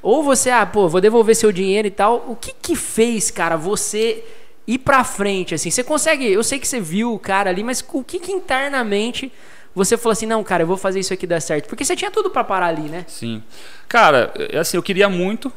[0.00, 2.24] Ou você, ah, pô, vou devolver seu dinheiro e tal.
[2.28, 4.24] O que que fez, cara, você
[4.66, 5.70] ir pra frente, assim?
[5.70, 6.26] Você consegue...
[6.26, 9.32] Eu sei que você viu o cara ali, mas o que que internamente
[9.74, 11.66] você falou assim, não, cara, eu vou fazer isso aqui dar certo?
[11.66, 13.04] Porque você tinha tudo pra parar ali, né?
[13.08, 13.42] Sim.
[13.88, 15.52] Cara, é assim, eu queria muito.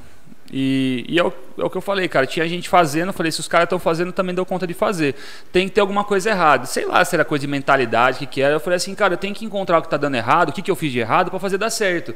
[0.57, 2.25] E, e é, o, é o que eu falei, cara.
[2.25, 5.13] Tinha gente fazendo, eu falei, se os caras estão fazendo, também deu conta de fazer.
[5.51, 6.65] Tem que ter alguma coisa errada.
[6.65, 8.53] Sei lá se era coisa de mentalidade, o que, que era.
[8.53, 10.61] Eu falei assim, cara, eu tenho que encontrar o que tá dando errado, o que,
[10.61, 12.15] que eu fiz de errado para fazer dar certo.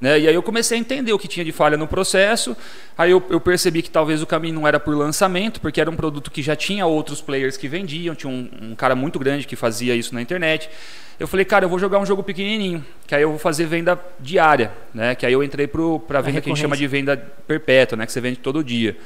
[0.00, 0.20] Né?
[0.20, 2.56] E aí eu comecei a entender o que tinha de falha no processo.
[2.96, 5.96] Aí eu, eu percebi que talvez o caminho não era por lançamento, porque era um
[5.96, 8.14] produto que já tinha outros players que vendiam.
[8.14, 10.70] Tinha um, um cara muito grande que fazia isso na internet.
[11.18, 13.98] Eu falei, cara, eu vou jogar um jogo pequenininho, que aí eu vou fazer venda
[14.20, 15.16] diária, né?
[15.16, 18.06] Que aí eu entrei para venda que a gente chama de venda perpétua, né?
[18.06, 18.96] Que você vende todo dia.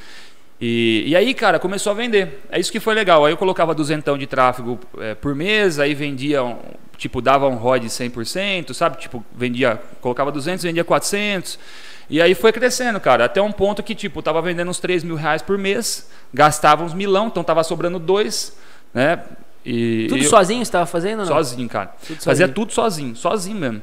[0.64, 2.40] E, e aí, cara, começou a vender.
[2.48, 3.26] É isso que foi legal.
[3.26, 6.56] Aí eu colocava duzentão de tráfego é, por mês, aí vendia, um,
[6.96, 8.96] tipo, dava um ROI de 100%, sabe?
[8.98, 11.58] Tipo, vendia, colocava 200, vendia 400.
[12.08, 15.16] E aí foi crescendo, cara, até um ponto que, tipo, tava vendendo uns 3 mil
[15.16, 18.56] reais por mês, gastava uns milão, então tava sobrando dois,
[18.94, 19.20] né?
[19.66, 21.26] E, Tudo e sozinho você tava fazendo não?
[21.26, 21.92] Sozinho, cara.
[22.06, 22.54] Tudo Fazia sozinho.
[22.54, 23.82] tudo sozinho, sozinho mesmo.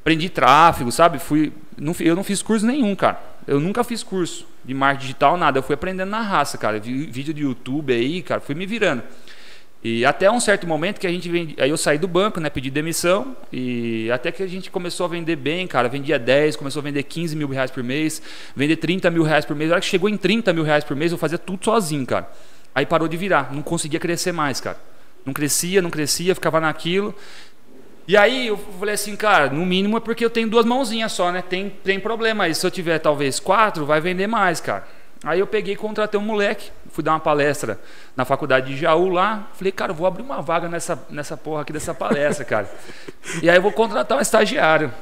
[0.00, 1.18] Aprendi tráfego, sabe?
[1.18, 3.31] Fui, não, eu não fiz curso nenhum, cara.
[3.46, 5.58] Eu nunca fiz curso de marketing digital, nada.
[5.58, 6.78] Eu fui aprendendo na raça, cara.
[6.78, 9.02] Vi vídeo de YouTube aí, cara, fui me virando.
[9.84, 12.48] E até um certo momento que a gente vendi, aí eu saí do banco, né,
[12.48, 16.78] pedi demissão e até que a gente começou a vender bem, cara, vendia 10, começou
[16.78, 18.22] a vender 15 mil reais por mês,
[18.54, 20.96] vender 30 mil reais por mês, na hora que chegou em 30 mil reais por
[20.96, 22.30] mês eu fazia tudo sozinho, cara.
[22.72, 24.78] Aí parou de virar, não conseguia crescer mais, cara.
[25.26, 27.12] Não crescia, não crescia, ficava naquilo.
[28.06, 31.30] E aí eu falei assim, cara, no mínimo é porque eu tenho duas mãozinhas só,
[31.30, 31.42] né?
[31.42, 32.54] Tem, tem problema aí.
[32.54, 34.84] Se eu tiver talvez quatro, vai vender mais, cara.
[35.24, 37.78] Aí eu peguei e contratei um moleque, fui dar uma palestra
[38.16, 39.48] na faculdade de Jaú lá.
[39.54, 42.68] Falei, cara, vou abrir uma vaga nessa, nessa porra aqui dessa palestra, cara.
[43.40, 44.92] e aí eu vou contratar um estagiário.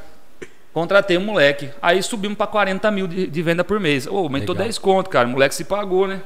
[0.75, 1.71] Contratei um moleque.
[1.81, 4.07] Aí subimos para 40 mil de, de venda por mês.
[4.07, 4.67] Ô, aumentou Legal.
[4.67, 5.27] 10 conto, cara.
[5.27, 6.21] O moleque se pagou, né?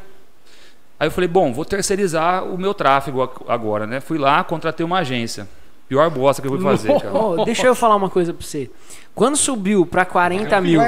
[0.99, 4.01] Aí eu falei, bom, vou terceirizar o meu tráfego ag- agora, né?
[4.01, 5.49] Fui lá, contratei uma agência.
[5.89, 7.15] Pior bosta que eu fui fazer, cara.
[7.15, 8.71] Ô, deixa eu falar uma coisa pra você.
[9.15, 10.81] Quando subiu pra 40 mil,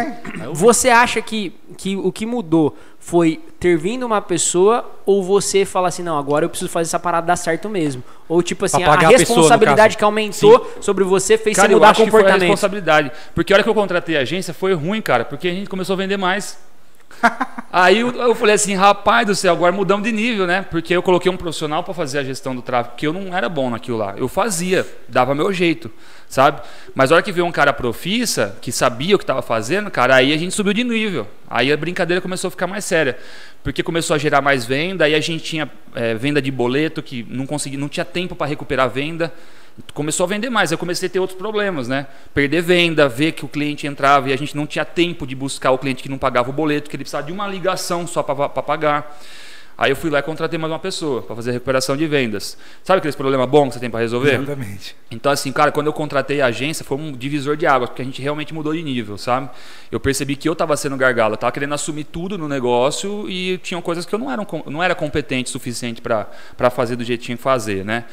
[0.52, 5.88] você acha que, que o que mudou foi ter vindo uma pessoa ou você falar
[5.88, 8.02] assim, não, agora eu preciso fazer essa parada dar certo mesmo?
[8.28, 9.98] Ou tipo assim, a a pessoa, responsabilidade caso.
[9.98, 12.50] que aumentou sobre você fez Cara, você eu mudar acho que foi a comportamento?
[12.50, 13.12] responsabilidade.
[13.32, 15.94] Porque a hora que eu contratei a agência foi ruim, cara, porque a gente começou
[15.94, 16.58] a vender mais.
[17.72, 20.62] Aí eu, eu falei assim, rapaz do céu, agora mudamos de nível, né?
[20.62, 23.48] Porque eu coloquei um profissional para fazer a gestão do tráfego, porque eu não era
[23.48, 24.14] bom naquilo lá.
[24.16, 25.90] Eu fazia, dava meu jeito,
[26.28, 26.62] sabe?
[26.94, 30.14] Mas a hora que veio um cara profissa, que sabia o que estava fazendo, cara,
[30.14, 31.26] aí a gente subiu de nível.
[31.48, 33.18] Aí a brincadeira começou a ficar mais séria.
[33.62, 37.26] Porque começou a gerar mais venda, aí a gente tinha eh, venda de boleto que
[37.28, 39.32] não conseguia, não tinha tempo para recuperar a venda
[39.94, 40.72] começou a vender mais.
[40.72, 42.06] Eu comecei a ter outros problemas, né?
[42.34, 45.70] Perder venda, ver que o cliente entrava e a gente não tinha tempo de buscar
[45.70, 48.48] o cliente que não pagava o boleto, que ele precisava de uma ligação só para
[48.48, 49.18] pagar.
[49.78, 52.56] Aí eu fui lá e contratei mais uma pessoa para fazer a recuperação de vendas.
[52.82, 54.36] Sabe aqueles problemas bons que você tem para resolver?
[54.36, 54.96] Exatamente.
[55.10, 58.04] Então, assim, cara, quando eu contratei a agência, foi um divisor de águas, porque a
[58.06, 59.50] gente realmente mudou de nível, sabe?
[59.92, 63.58] Eu percebi que eu estava sendo gargalo, eu tava querendo assumir tudo no negócio e
[63.58, 67.20] tinham coisas que eu não era, não era competente o suficiente para fazer do jeito
[67.20, 68.06] que tinha que fazer, né?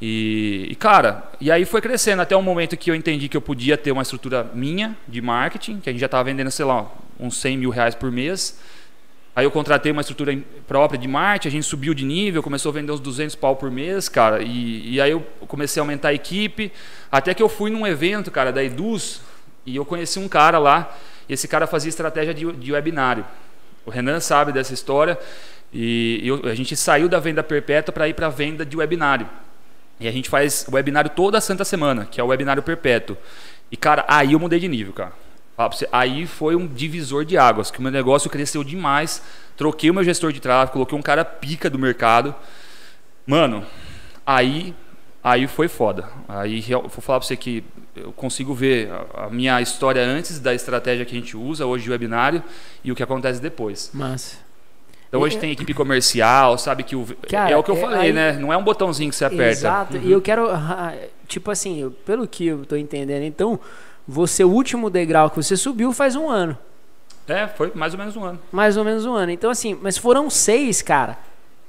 [0.00, 3.40] E, e, cara, e aí foi crescendo até o momento que eu entendi que eu
[3.40, 6.90] podia ter uma estrutura minha de marketing, que a gente já estava vendendo, sei lá,
[7.20, 8.58] uns 100 mil reais por mês.
[9.34, 12.72] Aí eu contratei uma estrutura própria de marketing, a gente subiu de nível, começou a
[12.74, 14.42] vender uns 200 pau por mês, cara.
[14.42, 16.70] E, e aí eu comecei a aumentar a equipe.
[17.10, 19.22] Até que eu fui num evento, cara, da Eduz,
[19.64, 20.94] e eu conheci um cara lá.
[21.28, 23.24] Esse cara fazia estratégia de, de webinário.
[23.86, 25.18] O Renan sabe dessa história.
[25.72, 29.26] E eu, a gente saiu da venda perpétua para ir para a venda de webinário.
[30.02, 33.16] E a gente faz webinário toda santa semana, que é o webinário perpétuo.
[33.70, 35.12] E, cara, aí eu mudei de nível, cara.
[35.70, 39.22] Você, Aí foi um divisor de águas, que o meu negócio cresceu demais.
[39.56, 42.34] Troquei o meu gestor de tráfego, coloquei um cara pica do mercado.
[43.26, 43.64] Mano,
[44.26, 44.74] aí
[45.24, 46.08] Aí foi foda.
[46.28, 47.62] Aí vou falar pra você que
[47.94, 51.90] eu consigo ver a, minha história antes da estratégia que a gente usa hoje de
[51.90, 52.42] webinário
[52.82, 53.90] e o que acontece depois.
[53.94, 54.38] Massa.
[55.12, 57.80] Então hoje E- tem equipe comercial, sabe que o Cara, é o que eu é-
[57.80, 58.32] falei, aí- né?
[58.32, 59.44] Não é um botãozinho que você aperta.
[59.50, 59.96] Exato.
[59.98, 60.94] E eu quero, ah,
[61.28, 63.60] tipo assim, eu- pelo que eu tô entendendo, então,
[64.08, 66.56] você, o último degrau que você subiu faz um ano.
[67.28, 68.40] É, foi mais ou menos um ano.
[68.50, 69.30] Mais ou menos um ano.
[69.30, 71.18] Então, assim, mas foram seis, cara.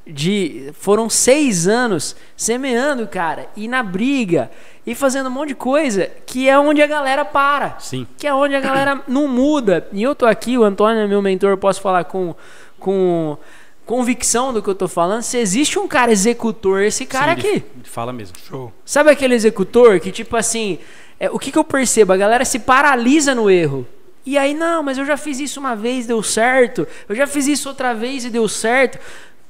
[0.05, 0.71] De.
[0.79, 4.51] Foram seis anos semeando, cara, e na briga,
[4.85, 7.75] e fazendo um monte de coisa, que é onde a galera para.
[7.79, 8.05] Sim.
[8.17, 9.87] Que é onde a galera não muda.
[9.93, 12.35] E eu tô aqui, o Antônio é meu mentor, eu posso falar com,
[12.83, 13.37] com
[13.85, 15.21] convicção do que eu tô falando.
[15.23, 17.47] Se existe um cara executor, esse cara Sim, aqui.
[17.47, 18.35] ele- ele Fala mesmo.
[18.47, 18.71] Show.
[18.85, 20.77] Sabe aquele executor que, tipo assim,
[21.19, 22.13] é, o que, que eu percebo?
[22.13, 23.87] A galera se paralisa no erro.
[24.25, 26.87] E aí, não, mas eu já fiz isso uma vez, deu certo.
[27.09, 28.97] Eu já fiz isso outra vez e deu certo.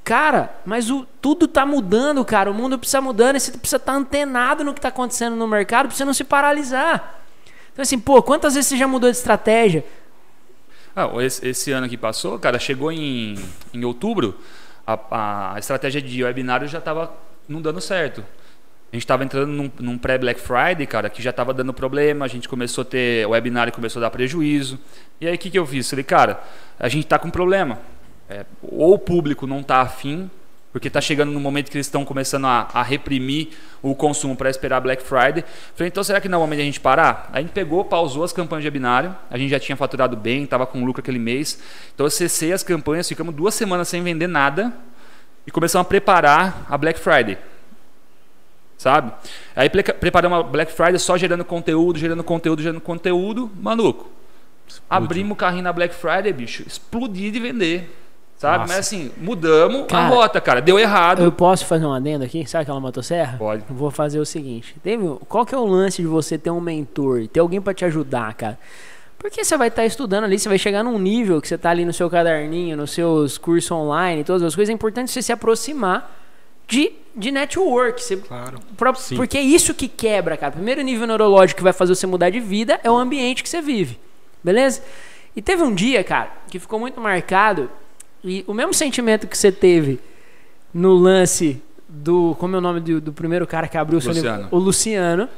[0.04, 2.50] Cara, mas o, tudo tá mudando, cara.
[2.52, 5.88] O mundo precisa mudando e você precisa estar antenado no que tá acontecendo no mercado
[5.88, 7.22] pra você não se paralisar.
[7.72, 9.86] Então, assim, pô, quantas vezes você já mudou de estratégia?
[10.96, 13.36] Ah, esse, esse ano que passou, cara, chegou em,
[13.74, 14.38] em outubro,
[14.86, 17.12] a, a estratégia de webinário já estava
[17.48, 18.24] não dando certo.
[18.92, 22.28] A gente estava entrando num, num pré-Black Friday, cara, que já estava dando problema, a
[22.28, 24.80] gente começou a ter, o webinário começou a dar prejuízo.
[25.20, 25.90] E aí o que, que eu fiz?
[25.90, 26.44] Falei, cara,
[26.80, 27.80] a gente está com problema.
[28.30, 30.30] É, ou o público não está afim,
[30.74, 34.50] porque está chegando no momento que eles estão começando a, a reprimir o consumo para
[34.50, 35.46] esperar Black Friday.
[35.76, 37.30] Falei, então será que não é o momento de a gente parar?
[37.32, 40.44] Aí a gente pegou, pausou as campanhas de webinário, a gente já tinha faturado bem,
[40.44, 41.60] estava com lucro aquele mês.
[41.94, 44.74] Então eu cessei as campanhas, ficamos duas semanas sem vender nada
[45.46, 47.38] e começamos a preparar a Black Friday.
[48.76, 49.14] Sabe?
[49.56, 54.10] Aí preparamos a Black Friday só gerando conteúdo, gerando conteúdo, gerando conteúdo, maluco.
[54.90, 58.03] Abrimos o carrinho na Black Friday, bicho, explodir de vender.
[58.38, 58.58] Sabe?
[58.60, 58.74] Nossa.
[58.74, 60.62] Mas assim, mudamos Cara, a rota, cara.
[60.62, 61.22] Deu errado.
[61.24, 62.46] Eu posso fazer um adendo aqui?
[62.46, 63.38] Sabe aquela motosserra?
[63.38, 63.64] Pode.
[63.70, 64.76] Eu Vou fazer o seguinte.
[64.84, 67.86] Teve, qual que é o lance de você ter um mentor, ter alguém pra te
[67.86, 68.60] ajudar, cara?
[69.18, 71.86] Porque você vai estar estudando ali, você vai chegar num nível que você tá ali
[71.86, 74.70] no seu caderninho, nos seus cursos online, todas as coisas.
[74.70, 76.14] É importante você se aproximar
[76.68, 78.04] de, de network.
[78.04, 78.60] Você, Claro.
[78.76, 80.50] pra- porque é isso que quebra, cara.
[80.50, 83.48] O primeiro nível neurológico que vai fazer você mudar de vida é o ambiente que
[83.48, 83.98] você vive.
[84.44, 84.82] Beleza?
[85.34, 87.70] E teve um dia, cara, que ficou muito marcado.
[88.24, 90.00] E o mesmo sentimento que você teve
[90.74, 92.36] no lance do.
[92.40, 94.38] Como é o nome do, do primeiro cara que abriu o seu Luciano.
[94.38, 94.56] livro?
[94.56, 95.30] O Luciano.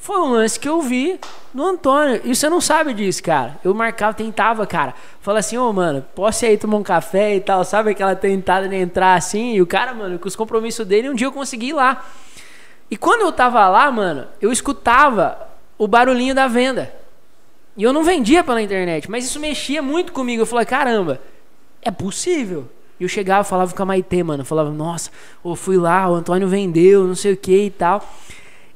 [0.00, 1.18] Foi um lance que eu vi
[1.52, 2.20] no Antônio.
[2.24, 3.58] E você não sabe disso, cara.
[3.64, 4.94] Eu marcava, tentava, cara.
[5.20, 7.64] Falar assim, ô, mano, posso ir aí tomar um café e tal.
[7.64, 9.54] Sabe aquela tentada de entrar assim?
[9.54, 12.06] E o cara, mano, com os compromissos dele, um dia eu consegui ir lá.
[12.88, 15.36] E quando eu tava lá, mano, eu escutava
[15.76, 16.94] o barulhinho da venda.
[17.76, 20.42] E eu não vendia pela internet, mas isso mexia muito comigo.
[20.42, 21.20] Eu falei, caramba,
[21.82, 22.68] é possível.
[22.98, 24.42] E eu chegava e falava com a Maitê, mano.
[24.42, 25.10] Eu falava, nossa,
[25.44, 28.06] eu fui lá, o Antônio vendeu, não sei o que e tal.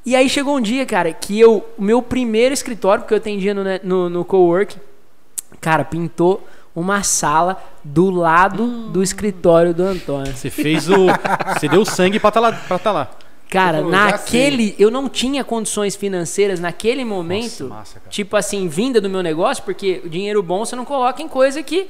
[0.07, 3.55] E aí chegou um dia, cara, que eu, o meu primeiro escritório, porque eu atendia
[3.55, 4.77] no, net- no, no cowork,
[5.61, 10.35] cara, pintou uma sala do lado do escritório do Antônio.
[10.35, 11.07] Você fez o.
[11.55, 12.53] Você deu sangue pra tá lá.
[12.53, 13.11] Pra tá lá.
[13.49, 14.75] Cara, falou, já naquele.
[14.79, 17.65] Eu não tinha condições financeiras naquele momento.
[17.65, 21.23] Nossa, massa, tipo assim, vinda do meu negócio, porque o dinheiro bom você não coloca
[21.23, 21.89] em coisa que.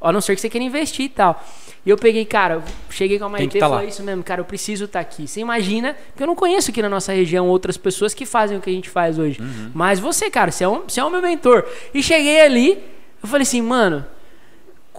[0.00, 1.44] A não ser que você queira investir e tal.
[1.84, 3.90] E eu peguei, cara, cheguei com a Maite e tá falei lá.
[3.90, 5.26] isso mesmo, cara, eu preciso estar aqui.
[5.26, 8.60] Você imagina, porque eu não conheço aqui na nossa região outras pessoas que fazem o
[8.60, 9.40] que a gente faz hoje.
[9.40, 9.70] Uhum.
[9.74, 11.66] Mas você, cara, você é, um, você é o meu mentor.
[11.94, 12.82] E cheguei ali,
[13.22, 14.04] eu falei assim, mano,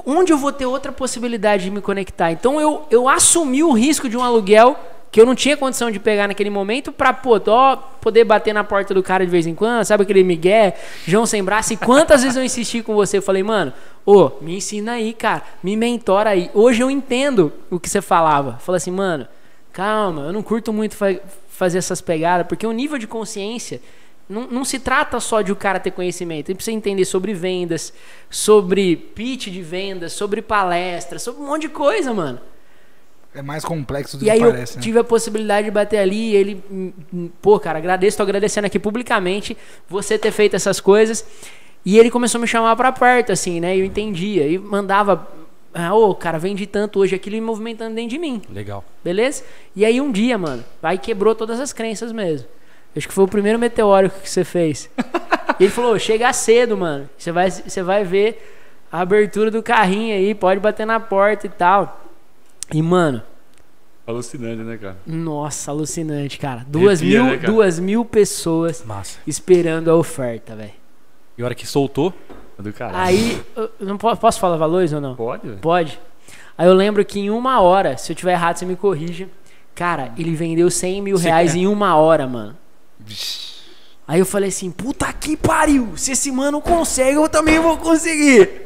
[0.06, 2.32] onde eu vou ter outra possibilidade de me conectar?
[2.32, 4.78] Então eu, eu assumi o risco de um aluguel
[5.12, 8.64] que eu não tinha condição de pegar naquele momento pra pô, ó, poder bater na
[8.64, 11.74] porta do cara de vez em quando, sabe aquele migué, João sem braço.
[11.74, 13.18] E quantas vezes eu insisti com você?
[13.18, 13.74] Eu falei, mano,
[14.06, 16.50] ô, me ensina aí, cara, me mentora aí.
[16.54, 18.58] Hoje eu entendo o que você falava.
[18.60, 19.28] Falei assim, mano,
[19.74, 21.20] calma, eu não curto muito fa-
[21.50, 23.82] fazer essas pegadas, porque o nível de consciência
[24.30, 26.48] não, não se trata só de o cara ter conhecimento.
[26.48, 27.94] Ele precisa entender sobre vendas,
[28.30, 32.40] sobre pitch de vendas, sobre palestras, sobre um monte de coisa, mano.
[33.34, 34.82] É mais complexo do E aí que eu parece, né?
[34.82, 38.68] tive a possibilidade de bater ali e ele, hum, hum, pô, cara, agradeço, tô agradecendo
[38.68, 41.26] aqui publicamente você ter feito essas coisas.
[41.86, 43.76] E ele começou a me chamar pra perto, assim, né?
[43.76, 44.46] E eu entendia.
[44.48, 45.28] E mandava,
[45.74, 48.42] ah, ô, cara, vende tanto hoje aquilo e movimentando dentro de mim.
[48.50, 48.84] Legal.
[49.04, 49.44] Beleza?
[49.76, 52.48] E aí um dia, mano, aí quebrou todas as crenças mesmo.
[52.96, 54.90] Acho que foi o primeiro meteórico que você fez.
[55.60, 57.10] e ele falou: chega cedo, mano.
[57.18, 58.44] Você vai, você vai ver
[58.92, 62.11] a abertura do carrinho aí, pode bater na porta e tal.
[62.74, 63.22] E, mano,
[64.06, 64.98] Alucinante, né, cara?
[65.06, 66.66] nossa, alucinante, cara.
[66.68, 67.54] Duas, Arrepia, mil, né, cara?
[67.54, 69.20] duas mil pessoas Massa.
[69.28, 70.74] esperando a oferta, velho.
[71.38, 72.14] E a hora que soltou,
[72.58, 72.98] Do caralho.
[72.98, 75.16] Aí, eu não po- posso falar valores ou não?
[75.16, 75.60] Pode, velho?
[75.60, 76.00] Pode.
[76.58, 79.28] Aí eu lembro que em uma hora, se eu tiver errado, você me corrige.
[79.74, 81.60] Cara, ele vendeu 100 mil reais é.
[81.60, 82.56] em uma hora, mano.
[83.00, 83.61] Vixe.
[84.12, 88.64] Aí eu falei assim, puta que pariu, se esse mano consegue, eu também vou conseguir.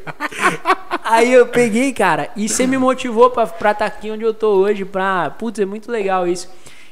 [1.05, 4.55] Aí eu peguei, cara, e você me motivou pra estar tá aqui onde eu tô
[4.55, 5.29] hoje, pra...
[5.29, 6.49] Putz, é muito legal isso.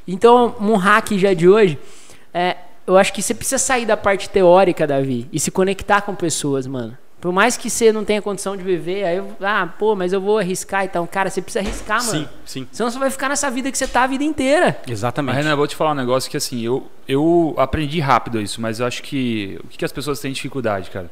[0.07, 1.79] Então, um hack já de hoje,
[2.31, 6.13] é, eu acho que você precisa sair da parte teórica, Davi, e se conectar com
[6.13, 6.95] pessoas, mano.
[7.23, 10.19] Por mais que você não tenha condição de viver, aí eu, ah, pô, mas eu
[10.19, 11.07] vou arriscar e tal.
[11.07, 12.29] Cara, você precisa arriscar, Sim, mano.
[12.43, 12.67] sim.
[12.69, 14.77] Senão você vai ficar nessa vida que você tá a vida inteira.
[14.81, 15.37] Mas, Exatamente.
[15.37, 18.81] Renan, eu vou te falar um negócio que assim, eu, eu aprendi rápido isso, mas
[18.81, 19.57] eu acho que.
[19.63, 21.09] O que, que as pessoas têm dificuldade, cara?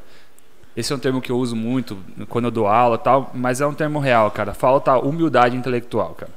[0.76, 1.96] Esse é um termo que eu uso muito
[2.28, 4.52] quando eu dou aula e tal, mas é um termo real, cara.
[4.52, 6.30] Falta humildade intelectual, cara.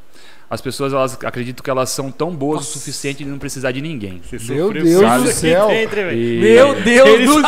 [0.50, 3.82] As pessoas elas acreditam que elas são tão boas o suficiente de não precisar de
[3.82, 4.22] ninguém.
[4.56, 5.24] Meu Deus sabe?
[5.24, 5.68] do céu.
[6.14, 7.42] E- Meu Deus Ele do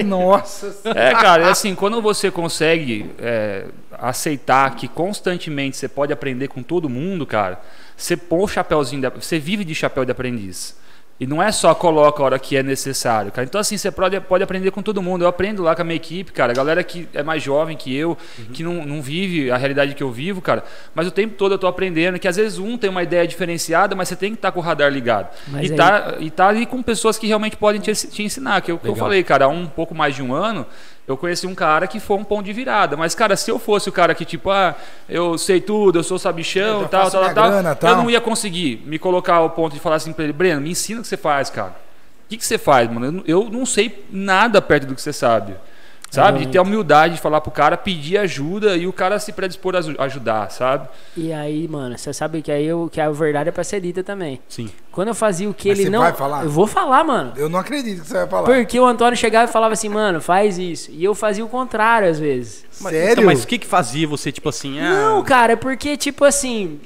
[0.00, 0.76] Ah, nossa.
[0.84, 6.62] É, cara, é assim, quando você consegue é, aceitar que constantemente você pode aprender com
[6.62, 7.60] todo mundo, cara,
[7.96, 10.76] você põe o chapéuzinho, da- você vive de chapéu de aprendiz.
[11.18, 13.46] E não é só coloca a hora que é necessário, cara.
[13.46, 15.24] Então, assim, você pode, pode aprender com todo mundo.
[15.24, 16.52] Eu aprendo lá com a minha equipe, cara.
[16.52, 18.18] A galera que é mais jovem que eu,
[18.52, 20.62] que não, não vive a realidade que eu vivo, cara.
[20.94, 22.18] Mas o tempo todo eu tô aprendendo.
[22.18, 24.62] Que às vezes um tem uma ideia diferenciada, mas você tem que estar com o
[24.62, 25.28] radar ligado.
[25.48, 28.60] Mas e, aí- tá, e tá ali com pessoas que realmente podem te, te ensinar.
[28.60, 30.66] Que eu, que eu falei, cara, há um pouco mais de um ano,
[31.06, 32.96] eu conheci um cara que foi um ponto de virada.
[32.96, 34.74] Mas, cara, se eu fosse o cara que, tipo, ah,
[35.08, 37.96] eu sei tudo, eu sou sabichão, Eu tal, tal, tal, grana, eu tal.
[37.96, 41.00] não ia conseguir me colocar ao ponto de falar assim pra ele, Breno, me ensina
[41.00, 41.76] o que você faz, cara.
[42.24, 43.22] O que, que você faz, mano?
[43.24, 45.54] Eu Eu não sei nada perto do que você sabe.
[46.10, 46.40] Sabe?
[46.40, 49.74] De ter a humildade de falar pro cara, pedir ajuda e o cara se predispor
[49.74, 50.88] a aju- ajudar, sabe?
[51.16, 54.02] E aí, mano, você sabe que aí eu, que a verdade é pra ser dita
[54.02, 54.40] também.
[54.48, 54.70] Sim.
[54.92, 56.00] Quando eu fazia o que Mas ele você não.
[56.00, 56.44] vai falar?
[56.44, 57.32] Eu vou falar, mano.
[57.36, 58.44] Eu não acredito que você vai falar.
[58.46, 60.90] Porque o Antônio chegava e falava assim, mano, faz isso.
[60.92, 62.64] E eu fazia o contrário às vezes.
[62.80, 63.12] Mas, Sério?
[63.12, 66.24] então, mas o que que fazia você, tipo assim, ah, Não, cara, é porque, tipo
[66.24, 66.80] assim.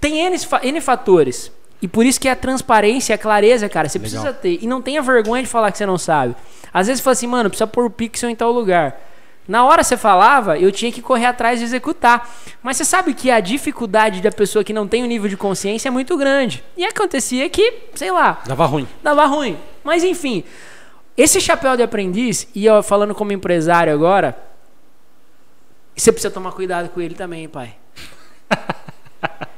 [0.00, 1.52] Tem N, N fatores.
[1.82, 4.22] E por isso que a transparência, a clareza, cara, você Legal.
[4.22, 4.58] precisa ter.
[4.62, 6.36] E não tenha vergonha de falar que você não sabe.
[6.72, 9.00] Às vezes você fala assim, mano, precisa pôr o pixel em tal lugar.
[9.48, 12.30] Na hora você falava, eu tinha que correr atrás de executar.
[12.62, 15.88] Mas você sabe que a dificuldade da pessoa que não tem o nível de consciência
[15.88, 16.62] é muito grande.
[16.76, 18.86] E acontecia que, sei lá, dava ruim.
[19.02, 19.58] dava ruim.
[19.82, 20.44] Mas enfim,
[21.16, 24.36] esse chapéu de aprendiz, e eu falando como empresário agora,
[25.96, 27.74] você precisa tomar cuidado com ele também, pai.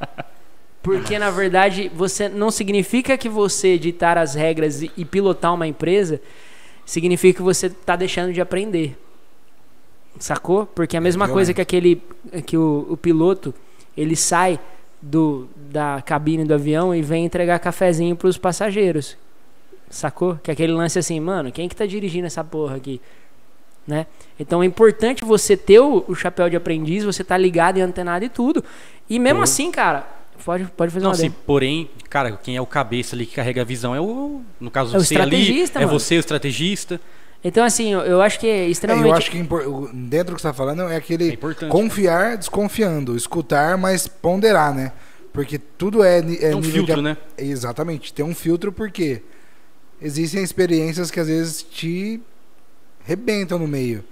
[0.84, 5.66] Porque na verdade você não significa que você ditar as regras e, e pilotar uma
[5.66, 6.20] empresa
[6.84, 8.94] significa que você está deixando de aprender.
[10.18, 10.66] Sacou?
[10.66, 12.02] Porque é a mesma coisa que aquele
[12.46, 13.52] que o, o piloto
[13.96, 14.60] ele sai
[15.00, 19.16] do, da cabine do avião e vem entregar cafezinho pros passageiros.
[19.88, 20.38] Sacou?
[20.42, 23.00] Que é aquele lance assim, mano, quem que tá dirigindo essa porra aqui?
[23.86, 24.06] Né?
[24.38, 28.24] Então é importante você ter o, o chapéu de aprendiz, você tá ligado e antenado
[28.24, 28.62] e tudo.
[29.08, 29.44] E mesmo Uhum.
[29.44, 30.06] assim, cara,
[30.44, 31.34] pode, pode fazer Não, uma adendo.
[31.46, 34.94] porém, cara, quem é o cabeça ali que carrega a visão é o, no caso
[34.94, 35.98] É o você ali, estrategista, é mano.
[35.98, 37.00] você o estrategista.
[37.42, 39.06] Então, assim, eu, acho que é É, extremamente.
[39.06, 39.36] eu acho que
[39.92, 44.92] dentro do que você está falando é aquele É confiar desconfiando, escutar, mas ponderar, né?
[45.32, 47.16] Porque tudo é, é É um nível filtro, de, né?
[47.36, 49.20] Exatamente, tem um filtro porque
[50.00, 52.20] existem experiências que às vezes te
[53.04, 54.02] rebentam no meio.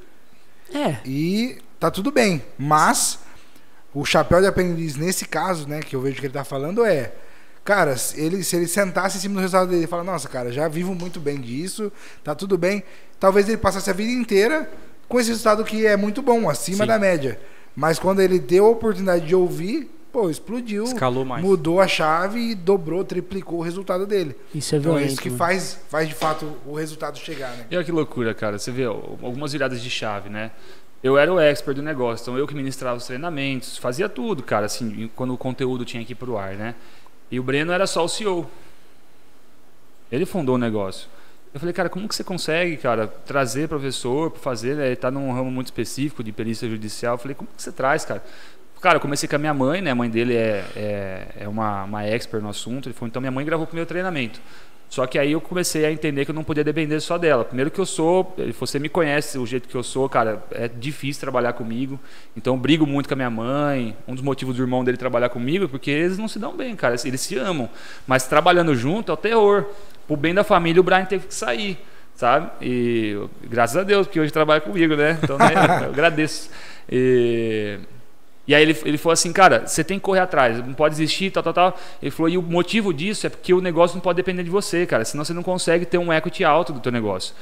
[0.75, 3.19] É, E tá tudo bem, mas
[3.95, 7.13] o chapéu de aprendiz nesse caso, né, que eu vejo que ele tá falando é,
[7.65, 10.51] cara, se ele se ele sentasse em cima do resultado dele e falar, nossa, cara,
[10.51, 11.93] já vivo muito bem disso,
[12.25, 12.83] tá tudo bem,
[13.21, 14.71] talvez ele passasse a vida inteira
[15.09, 16.89] com esse resultado que é muito bom, acima Sim.
[16.89, 17.39] da média.
[17.77, 21.43] Mas quando ele deu a oportunidade de ouvir, pô, explodiu, Escalou mais.
[21.43, 24.37] mudou a chave e dobrou, triplicou o resultado dele.
[24.55, 25.13] isso é Então é violento.
[25.13, 25.39] isso que mano.
[25.39, 27.67] faz, faz de fato o resultado chegar, né?
[27.71, 28.59] E olha que loucura, cara.
[28.59, 30.51] Você vê ó, algumas viradas de chave, né?
[31.03, 34.67] Eu era o expert do negócio, então eu que ministrava os treinamentos, fazia tudo, cara,
[34.67, 36.77] assim, quando o conteúdo tinha que ir pro ar, né?
[37.31, 38.49] E o Breno era só o CEO.
[40.13, 41.09] Ele fundou o negócio.
[41.53, 44.87] Eu falei, cara, como que você consegue, cara, trazer professor para fazer, né?
[44.87, 47.15] Ele tá num ramo muito específico de perícia judicial.
[47.15, 48.23] Eu falei, como que você traz, cara?
[48.81, 49.91] Cara, eu comecei com a minha mãe, né?
[49.91, 52.89] A mãe dele é, é, é uma, uma expert no assunto.
[52.89, 54.41] Ele falou, então minha mãe gravou o primeiro treinamento.
[54.93, 57.47] Só que aí eu comecei a entender que eu não podia depender só dela.
[57.47, 60.69] Primeiro que eu sou, falou, você me conhece o jeito que eu sou, cara, é
[60.69, 61.99] difícil trabalhar comigo.
[62.37, 63.97] Então brigo muito com a minha mãe.
[64.07, 66.77] Um dos motivos do irmão dele trabalhar comigo é porque eles não se dão bem,
[66.77, 66.95] cara.
[67.07, 67.71] Eles se amam.
[68.07, 69.65] Mas trabalhando junto é o terror.
[70.07, 71.79] Pro bem da família, o Brian teve que sair,
[72.15, 72.51] sabe?
[72.61, 75.19] E graças a Deus, porque hoje trabalha comigo, né?
[75.23, 75.55] Então né,
[75.87, 76.51] eu agradeço.
[76.87, 77.79] E,
[78.47, 81.31] e aí ele, ele falou assim, cara, você tem que correr atrás, não pode desistir,
[81.31, 81.81] tal, tal, tal.
[82.01, 84.85] Ele falou, e o motivo disso é porque o negócio não pode depender de você,
[84.85, 87.35] cara, senão você não consegue ter um equity alto do teu negócio.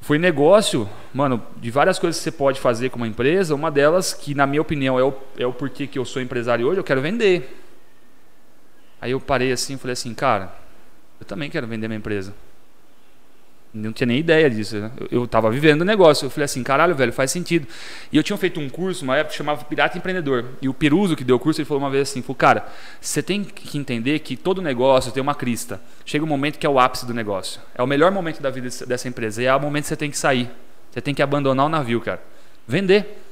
[0.00, 4.12] Foi negócio, mano, de várias coisas que você pode fazer com uma empresa, uma delas,
[4.12, 6.84] que na minha opinião é o, é o porquê que eu sou empresário hoje, eu
[6.84, 7.58] quero vender.
[9.00, 10.52] Aí eu parei assim e falei assim, cara,
[11.18, 12.34] eu também quero vender minha empresa.
[13.72, 14.76] Não tinha nem ideia disso.
[14.78, 14.90] Né?
[14.98, 16.26] Eu, eu tava vivendo o negócio.
[16.26, 17.66] Eu falei assim, caralho, velho, faz sentido.
[18.10, 20.46] E eu tinha feito um curso, uma época chamava Pirata Empreendedor.
[20.62, 22.66] E o Peruso, que deu o curso, ele falou uma vez assim: falou, cara,
[23.00, 25.80] você tem que entender que todo negócio tem uma crista.
[26.04, 27.60] Chega um momento que é o ápice do negócio.
[27.74, 29.42] É o melhor momento da vida dessa empresa.
[29.42, 30.50] E é o momento que você tem que sair.
[30.90, 32.22] Você tem que abandonar o navio, cara.
[32.66, 33.22] Vender.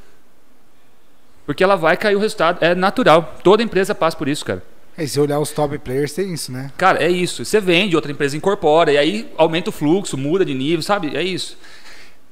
[1.47, 2.59] Porque ela vai cair o resultado.
[2.61, 3.37] É natural.
[3.43, 4.63] Toda empresa passa por isso, cara.
[4.99, 6.73] É, se olhar os top players, tem isso, né?
[6.77, 7.45] Cara, é isso.
[7.45, 11.15] Você vende, outra empresa incorpora, e aí aumenta o fluxo, muda de nível, sabe?
[11.15, 11.59] É isso.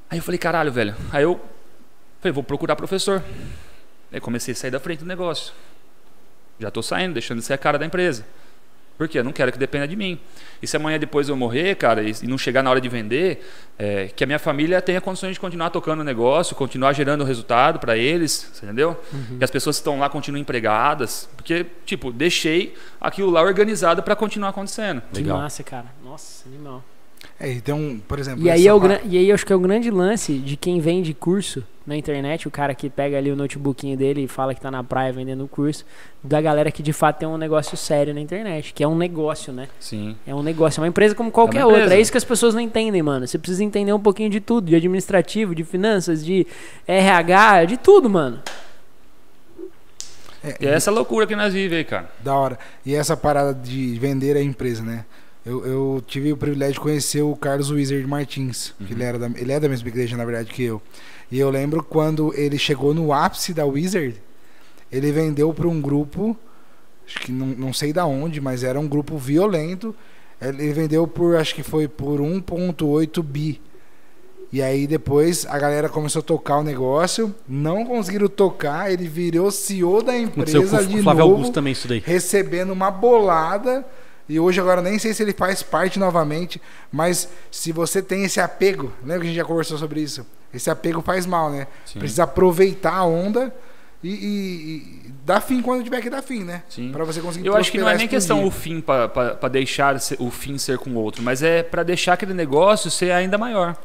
[0.09, 0.95] Aí eu falei, caralho, velho.
[1.11, 1.39] Aí eu
[2.19, 3.23] falei, vou procurar professor.
[4.11, 5.53] Aí comecei a sair da frente do negócio.
[6.59, 8.25] Já estou saindo, deixando de ser a cara da empresa.
[8.97, 10.19] Porque eu não quero que dependa de mim.
[10.61, 13.45] E se amanhã depois eu morrer, cara, e não chegar na hora de vender,
[13.77, 17.77] é, que a minha família tenha condições de continuar tocando o negócio, continuar gerando resultado
[17.77, 18.97] para eles, entendeu?
[19.11, 19.37] Uhum.
[19.37, 21.29] Que as pessoas que estão lá continuem empregadas.
[21.35, 25.01] Porque, tipo, deixei aquilo lá organizado para continuar acontecendo.
[25.11, 25.39] Que Legal.
[25.39, 25.87] massa, cara.
[26.03, 26.83] Nossa, animal.
[27.39, 28.43] É, então, por exemplo.
[28.43, 30.79] E aí, é o, e aí eu acho que é o grande lance de quem
[30.79, 34.61] vende curso na internet, o cara que pega ali o notebookinho dele e fala que
[34.61, 35.85] tá na praia vendendo o curso,
[36.23, 39.53] da galera que de fato tem um negócio sério na internet, que é um negócio,
[39.53, 39.67] né?
[39.79, 40.15] Sim.
[40.25, 41.93] É um negócio, é uma empresa como qualquer é outra.
[41.93, 43.27] É isso que as pessoas não entendem, mano.
[43.27, 46.47] Você precisa entender um pouquinho de tudo, de administrativo, de finanças, de
[46.87, 48.39] RH, de tudo, mano.
[50.43, 52.09] É, e é essa loucura que nós vivemos aí, cara.
[52.23, 52.57] Da hora.
[52.85, 55.05] E essa parada de vender a empresa, né?
[55.45, 58.87] Eu, eu, tive o privilégio de conhecer o Carlos Wizard Martins, uhum.
[58.87, 60.81] que ele, era da, ele é da mesma igreja, na verdade, que eu.
[61.31, 64.15] E eu lembro quando ele chegou no ápice da Wizard,
[64.91, 66.35] ele vendeu para um grupo,
[67.05, 69.95] acho que não, não sei da onde, mas era um grupo violento.
[70.41, 73.61] Ele vendeu por, acho que foi por 1.8 bi.
[74.51, 79.51] E aí depois a galera começou a tocar o negócio, não conseguiram tocar, ele virou
[79.51, 82.01] CEO da empresa de Flávio novo, Augusto também isso daí.
[82.05, 83.85] recebendo uma bolada
[84.27, 86.61] e hoje agora nem sei se ele faz parte novamente,
[86.91, 90.25] mas se você tem esse apego, lembra que a gente já conversou sobre isso?
[90.53, 91.67] Esse apego faz mal, né?
[91.85, 91.99] Sim.
[91.99, 93.53] Precisa aproveitar a onda
[94.03, 96.63] e, e, e dar fim quando tiver que dar fim, né?
[96.91, 100.31] Para você conseguir Eu acho que não é nem questão o fim para deixar o
[100.31, 103.75] fim ser com o outro, mas é para deixar aquele negócio ser ainda maior.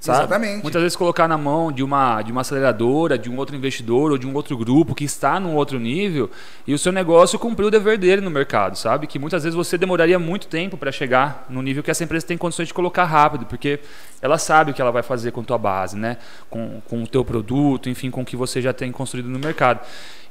[0.00, 0.20] Sabe?
[0.20, 0.62] Exatamente.
[0.62, 4.16] Muitas vezes colocar na mão de uma, de uma aceleradora, de um outro investidor ou
[4.16, 6.30] de um outro grupo que está num outro nível
[6.66, 9.06] e o seu negócio cumpriu o dever dele no mercado, sabe?
[9.06, 12.38] Que muitas vezes você demoraria muito tempo para chegar no nível que essa empresa tem
[12.38, 13.78] condições de colocar rápido, porque
[14.22, 16.16] ela sabe o que ela vai fazer com a tua base, né?
[16.48, 19.80] Com, com o teu produto, enfim, com o que você já tem construído no mercado.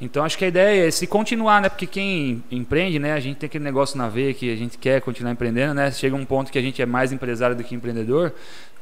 [0.02, 1.70] Então acho que a ideia é se continuar, né?
[1.70, 3.14] Porque quem empreende, né?
[3.14, 5.92] A gente tem aquele negócio na veia que a gente quer continuar empreendendo, né?
[5.92, 8.34] Chega um ponto que a gente é mais empresário do que empreendedor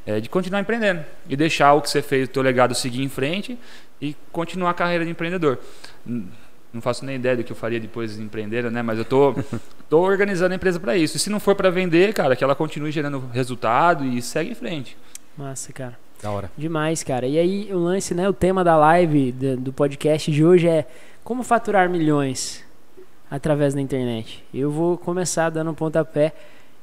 [0.08, 3.10] é, de continuar empreendendo e deixar o que você fez, o teu legado seguir em
[3.10, 3.60] frente
[4.02, 5.60] e continuar a carreira de empreendedor.
[6.06, 8.82] Não faço nem ideia do que eu faria depois de empreender, né?
[8.82, 9.36] Mas eu tô,
[9.90, 11.18] tô organizando a empresa para isso.
[11.18, 14.56] E se não for para vender, cara, que ela continue gerando resultado e segue em
[14.56, 14.98] frente.
[15.38, 16.00] Massa, cara.
[16.24, 16.50] Da hora.
[16.58, 17.28] Demais, cara.
[17.28, 18.30] E aí o lance, né?
[18.30, 20.88] O tema da live do, do podcast de hoje é
[21.22, 22.64] como faturar milhões
[23.30, 24.44] através da internet.
[24.54, 26.34] Eu vou começar dando um pontapé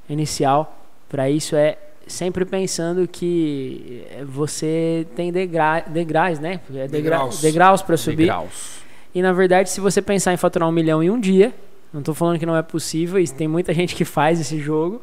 [0.09, 6.61] inicial para isso é sempre pensando que você tem degra degraus, né?
[6.69, 7.41] É degra degraus.
[7.41, 8.17] Degraus para subir.
[8.17, 8.79] Degraus.
[9.15, 11.55] E na verdade, se você pensar em faturar um milhão em um dia,
[11.93, 15.01] não estou falando que não é possível, e tem muita gente que faz esse jogo,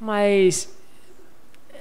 [0.00, 0.74] mas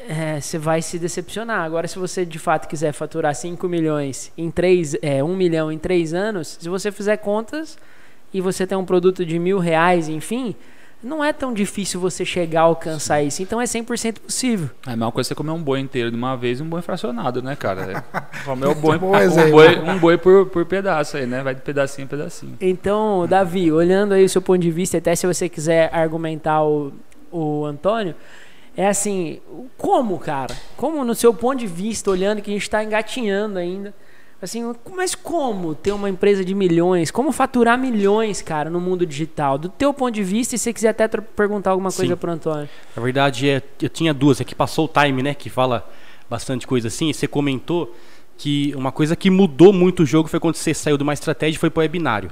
[0.07, 1.61] é, você vai se decepcionar.
[1.61, 5.77] Agora, se você de fato quiser faturar 5 milhões em 3, é, 1 milhão em
[5.77, 7.77] 3 anos, se você fizer contas
[8.33, 10.55] e você tem um produto de mil reais, enfim,
[11.03, 13.41] não é tão difícil você chegar a alcançar isso.
[13.41, 14.69] Então é 100% possível.
[14.85, 16.81] É a mesma coisa você comer um boi inteiro de uma vez e um boi
[16.81, 18.03] fracionado, né, cara?
[18.13, 21.43] É, comer o boi, um boi, um boi por, por pedaço aí, né?
[21.43, 22.57] Vai de pedacinho em pedacinho.
[22.59, 26.91] Então, Davi, olhando aí o seu ponto de vista, até se você quiser argumentar o,
[27.31, 28.15] o Antônio,
[28.75, 29.39] é assim,
[29.77, 30.55] como, cara?
[30.75, 33.93] Como no seu ponto de vista, olhando que a gente está engatinhando ainda,
[34.41, 37.09] Assim, mas como ter uma empresa de milhões?
[37.09, 39.57] Como faturar milhões, cara, no mundo digital?
[39.57, 41.97] Do teu ponto de vista, e se você quiser até perguntar alguma Sim.
[41.97, 42.69] coisa pro Antônio.
[42.95, 44.41] Na verdade, é, eu tinha duas.
[44.41, 45.33] Aqui passou o time, né?
[45.33, 45.89] Que fala
[46.29, 47.09] bastante coisa assim.
[47.09, 47.95] E você comentou
[48.37, 51.57] que uma coisa que mudou muito o jogo foi quando você saiu de uma estratégia
[51.57, 52.31] e foi pro webinário.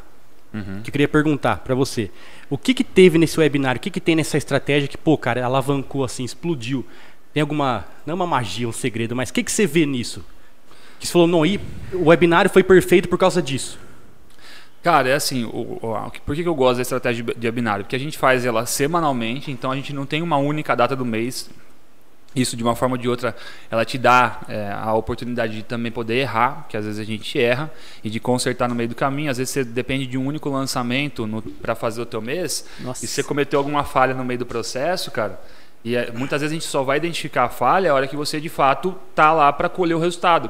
[0.53, 0.81] Uhum.
[0.83, 2.11] Que eu queria perguntar para você.
[2.49, 3.79] O que que teve nesse webinário?
[3.79, 6.85] O que que tem nessa estratégia que, pô, cara, alavancou assim, explodiu?
[7.33, 10.23] Tem alguma, não é uma magia, um segredo, mas o que que você vê nisso?
[11.04, 11.60] Que você falou, não, e
[11.91, 13.77] o webinário foi perfeito por causa disso?
[14.81, 17.83] Cara, é assim, o, o, por que, eu gosto da estratégia de webinário?
[17.83, 21.06] Porque a gente faz ela semanalmente, então a gente não tem uma única data do
[21.06, 21.49] mês.
[22.33, 23.35] isso de uma forma ou de outra
[23.69, 27.37] ela te dá é, a oportunidade de também poder errar, que às vezes a gente
[27.37, 27.69] erra
[28.01, 29.29] e de consertar no meio do caminho.
[29.29, 31.27] Às vezes você depende de um único lançamento
[31.62, 33.04] para fazer o teu mês Nossa.
[33.04, 35.39] e você cometeu alguma falha no meio do processo, cara.
[35.83, 38.39] E é, muitas vezes a gente só vai identificar a falha a hora que você
[38.39, 40.49] de fato tá lá para colher o resultado.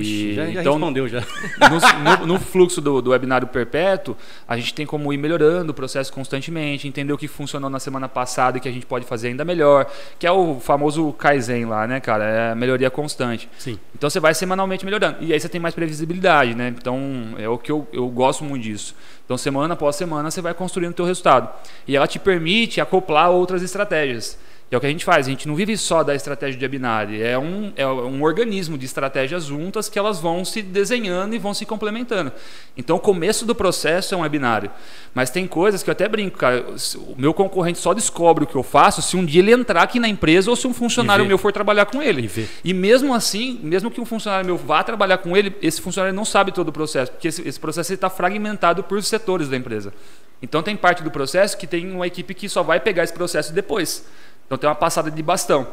[0.00, 1.20] E, já, já então, respondeu já.
[1.70, 4.16] no, no- no fluxo do, do webinário perpétuo,
[4.46, 8.08] a gente tem como ir melhorando o processo constantemente, entender o que funcionou na semana
[8.08, 9.86] passada e que a gente pode fazer ainda melhor,
[10.18, 12.24] que é o famoso Kaizen lá, né, cara?
[12.24, 13.48] É a melhoria constante.
[13.58, 13.78] Sim.
[13.94, 15.18] Então você vai semanalmente melhorando.
[15.20, 16.68] E aí você tem mais previsibilidade, né?
[16.76, 16.98] Então
[17.38, 18.94] é o que eu, eu gosto muito disso.
[19.24, 21.48] Então semana após semana você vai construindo o teu resultado.
[21.86, 24.38] E ela te permite acoplar outras estratégias.
[24.72, 25.26] É o que a gente faz.
[25.26, 27.06] A gente não vive só da estratégia de webinar.
[27.12, 31.52] É um, é um organismo de estratégias juntas que elas vão se desenhando e vão
[31.52, 32.32] se complementando.
[32.74, 34.70] Então o começo do processo é um webinário.
[35.14, 36.64] Mas tem coisas que eu até brinco, cara.
[36.96, 40.00] O meu concorrente só descobre o que eu faço se um dia ele entrar aqui
[40.00, 42.30] na empresa ou se um funcionário meu for trabalhar com ele.
[42.34, 42.48] E.
[42.64, 46.24] E mesmo assim, mesmo que um funcionário meu vá trabalhar com ele, esse funcionário não
[46.24, 49.92] sabe todo o processo, porque esse, esse processo está fragmentado por setores da empresa.
[50.40, 53.52] Então tem parte do processo que tem uma equipe que só vai pegar esse processo
[53.52, 54.04] depois.
[54.52, 55.66] Então tem uma passada de bastão.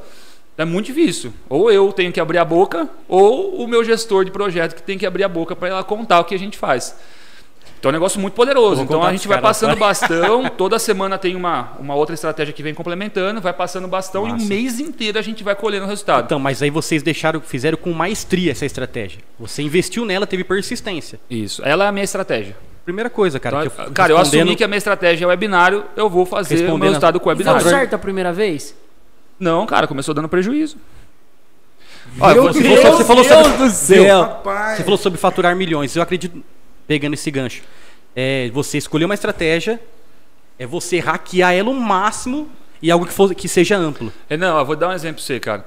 [0.54, 1.34] Então, é muito difícil.
[1.50, 4.98] Ou eu tenho que abrir a boca, ou o meu gestor de projeto que tem
[4.98, 6.96] que abrir a boca para ela contar o que a gente faz.
[7.78, 8.82] Então é um negócio muito poderoso.
[8.82, 9.88] Então a gente vai passando agora.
[9.88, 14.32] bastão, toda semana tem uma, uma outra estratégia que vem complementando, vai passando bastão e
[14.32, 14.46] Massa.
[14.46, 16.24] um mês inteiro a gente vai colhendo o resultado.
[16.24, 19.20] Então, mas aí vocês deixaram, fizeram com maestria essa estratégia.
[19.38, 21.20] Você investiu nela, teve persistência.
[21.30, 21.62] Isso.
[21.66, 22.56] Ela é a minha estratégia.
[22.90, 23.66] Primeira coisa, cara.
[23.66, 26.68] Então, que eu, cara, eu assumi que a minha estratégia é webinário, eu vou fazer
[26.68, 27.70] o meu resultado com o E deu webinário.
[27.70, 28.76] certo a primeira vez?
[29.40, 30.76] Não, cara, começou dando prejuízo.
[32.16, 34.22] Meu você, Deus, falou, você falou Deus sobre, do céu!
[34.22, 34.78] Rapaz.
[34.78, 35.96] você falou sobre faturar milhões.
[35.96, 36.44] Eu acredito,
[36.88, 37.62] pegando esse gancho,
[38.16, 39.80] é, você escolheu uma estratégia,
[40.58, 42.50] é você hackear ela o máximo
[42.82, 44.12] e algo que, for, que seja amplo.
[44.28, 45.64] É, Não, eu vou dar um exemplo pra você, cara.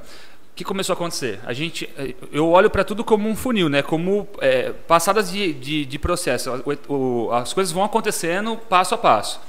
[0.54, 1.40] Que começou a acontecer?
[1.46, 3.80] A gente, eh, eu olho para tudo como um funil, né?
[3.80, 6.50] Como eh, passadas de, de, de processo.
[6.88, 9.40] O- o- as coisas vão acontecendo passo a passo.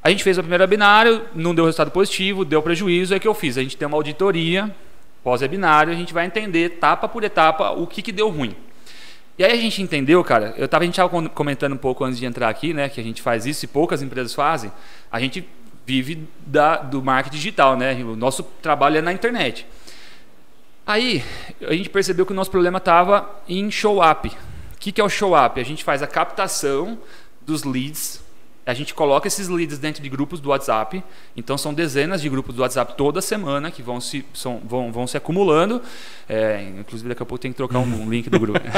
[0.00, 3.16] A gente fez o primeiro webinário, não deu resultado positivo, deu prejuízo.
[3.16, 3.58] O que eu fiz?
[3.58, 4.72] A gente tem uma auditoria
[5.24, 8.54] pós-webinário, a gente vai entender etapa por etapa o que, que deu ruim.
[9.36, 12.18] E aí a gente entendeu, cara, eu tava, a gente estava comentando um pouco antes
[12.18, 14.70] de entrar aqui, né, que a gente faz isso e poucas empresas fazem.
[15.10, 15.46] A gente
[15.84, 17.94] vive da, do marketing digital, né?
[18.04, 19.66] O nosso trabalho é na internet.
[20.88, 21.22] Aí
[21.60, 24.26] a gente percebeu que o nosso problema estava em show up.
[24.26, 24.32] O
[24.80, 25.60] que, que é o show up?
[25.60, 26.98] A gente faz a captação
[27.42, 28.24] dos leads.
[28.68, 31.02] A gente coloca esses leads dentro de grupos do WhatsApp.
[31.34, 35.06] Então são dezenas de grupos do WhatsApp toda semana que vão se, são, vão, vão
[35.06, 35.80] se acumulando.
[36.28, 38.60] É, inclusive daqui a pouco tem que trocar um link do grupo.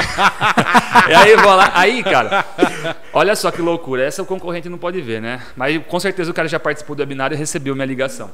[1.09, 1.73] e aí, vou lá.
[1.75, 2.45] aí, cara,
[3.11, 4.01] olha só que loucura.
[4.01, 5.43] Essa o concorrente não pode ver, né?
[5.57, 8.31] Mas com certeza o cara já participou do webinar e recebeu minha ligação.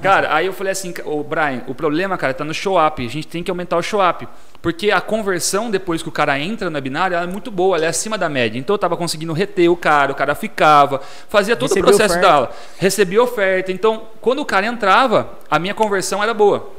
[0.00, 3.04] Cara, aí eu falei assim, o Brian, o problema, cara, tá no show up.
[3.04, 4.26] A gente tem que aumentar o show up.
[4.64, 7.84] Porque a conversão depois que o cara entra no webinar, ela é muito boa, ela
[7.84, 8.58] é acima da média.
[8.58, 12.14] Então eu tava conseguindo reter o cara, o cara ficava, fazia todo Recebia o processo
[12.14, 12.26] oferta.
[12.26, 12.50] da aula.
[12.78, 13.70] Recebia oferta.
[13.70, 16.72] Então, quando o cara entrava, a minha conversão era boa.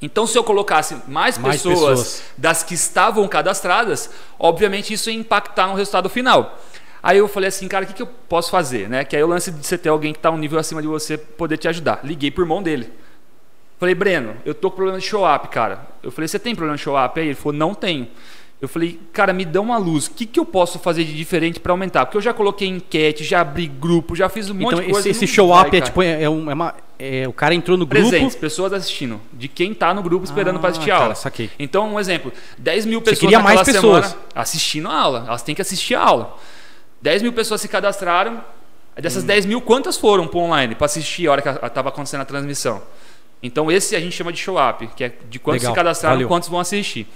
[0.00, 2.22] Então, se eu colocasse mais, Mais pessoas, pessoas.
[2.38, 6.60] das que estavam cadastradas, obviamente isso ia impactar no resultado final.
[7.02, 8.88] Aí eu falei assim, cara, o que, que eu posso fazer?
[8.88, 9.04] Né?
[9.04, 11.18] Que aí o lance de você ter alguém que está um nível acima de você
[11.18, 11.98] poder te ajudar.
[12.04, 12.88] Liguei por mão dele.
[13.80, 15.92] Falei, Breno, eu tô com problema de show up, cara.
[16.04, 17.18] Eu falei, você tem problema de show up?
[17.18, 18.06] Aí ele falou, não tenho.
[18.60, 20.06] Eu falei, cara, me dá uma luz.
[20.06, 22.06] O que, que eu posso fazer de diferente para aumentar?
[22.06, 25.08] Porque eu já coloquei enquete, já abri grupo, já fiz um monte Então de coisa.
[25.08, 25.84] esse, e esse show vai, up é cara.
[25.90, 28.08] tipo é, é um- é uma é, o cara entrou no grupo.
[28.08, 29.20] Presentes, pessoas assistindo.
[29.32, 31.14] De quem tá no grupo esperando Ah, para assistir a cara, aula.
[31.16, 31.50] saquei.
[31.58, 34.16] Então, um exemplo: 10 mil pessoas queria mais pessoas.
[34.34, 35.24] assistindo a aula.
[35.26, 36.36] Elas têm que assistir a aula.
[37.02, 38.42] 10 mil pessoas se cadastraram.
[38.96, 39.26] Dessas Hum.
[39.26, 42.80] 10 mil, quantas foram para online para assistir a hora que estava acontecendo a transmissão?
[43.42, 46.16] Então, esse a gente chama de show up, que é de quantos Legal, se cadastraram
[46.16, 46.28] valeu.
[46.28, 47.06] quantos vão assistir.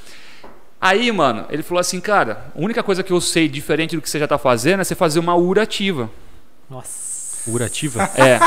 [0.81, 4.09] Aí, mano, ele falou assim, cara, a única coisa que eu sei diferente do que
[4.09, 6.09] você já tá fazendo é você fazer uma URA ativa.
[6.71, 7.51] Nossa.
[7.51, 8.09] Urativa.
[8.17, 8.39] É.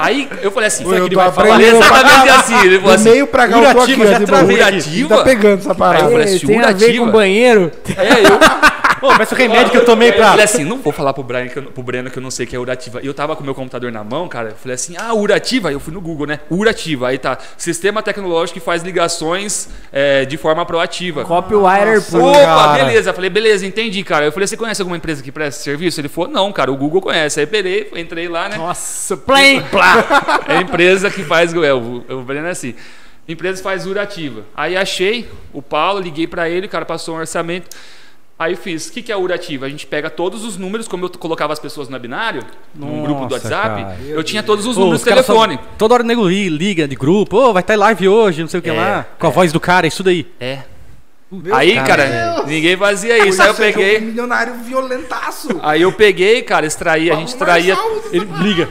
[0.00, 1.60] Aí eu falei assim, Eu sabe o que ele vai falar?
[1.60, 2.66] Exatamente assim.
[2.66, 4.68] Ele falou assim, meio pra cá eu Urativa, ó, já travei boa.
[4.68, 5.16] Urativa?
[5.16, 6.04] Tá pegando essa Aí eu parada.
[6.10, 7.72] falei, Ei, se tem a ver urativa- com banheiro?
[7.96, 8.38] É, eu,
[9.00, 10.30] Pô, mas o remédio que eu tomei Eu pra.
[10.30, 12.46] falei assim, não vou falar pro, Brian que eu, pro Breno que eu não sei
[12.46, 13.00] que é Urativa.
[13.02, 14.50] E eu tava com o meu computador na mão, cara.
[14.50, 15.68] Eu falei assim, ah, Urativa.
[15.68, 16.40] Aí eu fui no Google, né?
[16.50, 17.08] Urativa.
[17.08, 21.24] Aí tá, sistema tecnológico que faz ligações é, de forma proativa.
[21.24, 22.24] Copywriter puro.
[22.24, 22.84] Opa, cara.
[22.84, 23.10] beleza.
[23.10, 24.26] Eu falei, beleza, entendi, cara.
[24.26, 26.00] Eu falei, você conhece alguma empresa que presta serviço?
[26.00, 27.40] Ele falou, não, cara, o Google conhece.
[27.40, 28.56] Aí peraí, entrei lá, né?
[28.56, 29.62] Nossa, play!
[30.48, 31.52] É a empresa que faz.
[31.54, 32.74] É, o, o Breno é assim.
[33.28, 34.44] Empresa que faz Urativa.
[34.56, 37.68] Aí achei o Paulo, liguei pra ele, o cara passou um orçamento.
[38.38, 39.66] Aí eu fiz, o que, que é a Urativa?
[39.66, 43.26] A gente pega todos os números, como eu colocava as pessoas no binário, num grupo
[43.26, 43.96] do WhatsApp, cara.
[44.06, 45.58] eu tinha todos os números os do caras só- telefone.
[45.76, 48.60] toda hora o nego li- liga de grupo, ô, vai estar live hoje, não sei
[48.60, 49.06] o que É, lá.
[49.18, 50.24] Com a voz do cara, isso daí.
[50.38, 50.60] É.
[51.30, 52.46] Meu Aí, cara, cara, Deus.
[52.46, 53.42] ninguém fazia isso.
[53.42, 53.98] Aí eu é um peguei.
[54.00, 55.58] milionário violentaço.
[55.62, 57.76] Aí eu peguei, cara, extraí, a gente extraía.
[58.12, 58.68] Ele liga.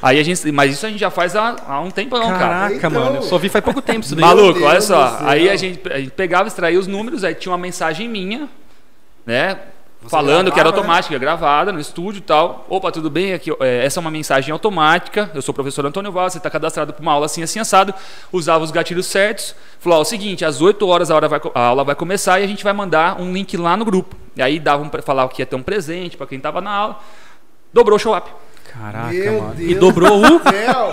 [0.00, 0.52] Aí a gente.
[0.52, 2.38] Mas isso a gente já faz há, há um tempão, cara.
[2.38, 4.24] Caraca, Então- mano, eu só vi faz pouco tempo isso daí.
[4.24, 5.18] Maluco, Deus olha só.
[5.22, 8.48] Aí a gente, a gente pegava, extraía os números, aí tinha uma mensagem minha,
[9.26, 9.58] né?
[10.08, 10.78] falando que era gravava, né?
[10.78, 12.66] automática, gravada no estúdio e tal.
[12.68, 13.32] Opa, tudo bem?
[13.34, 15.30] Aqui, é, essa é uma mensagem automática.
[15.34, 17.94] Eu sou o professor Antônio Val, você está cadastrado para uma aula assim, assim, assado.
[18.32, 19.54] Usava os gatilhos certos.
[19.78, 22.44] Falou: ó, o seguinte, às 8 horas a, hora vai a aula vai começar e
[22.44, 24.16] a gente vai mandar um link lá no grupo.
[24.36, 26.98] E aí davam para falar que ia ter um presente para quem estava na aula.
[27.72, 28.30] Dobrou o show up.
[28.72, 29.54] Caraca, Meu mano.
[29.54, 30.40] Deus E dobrou o.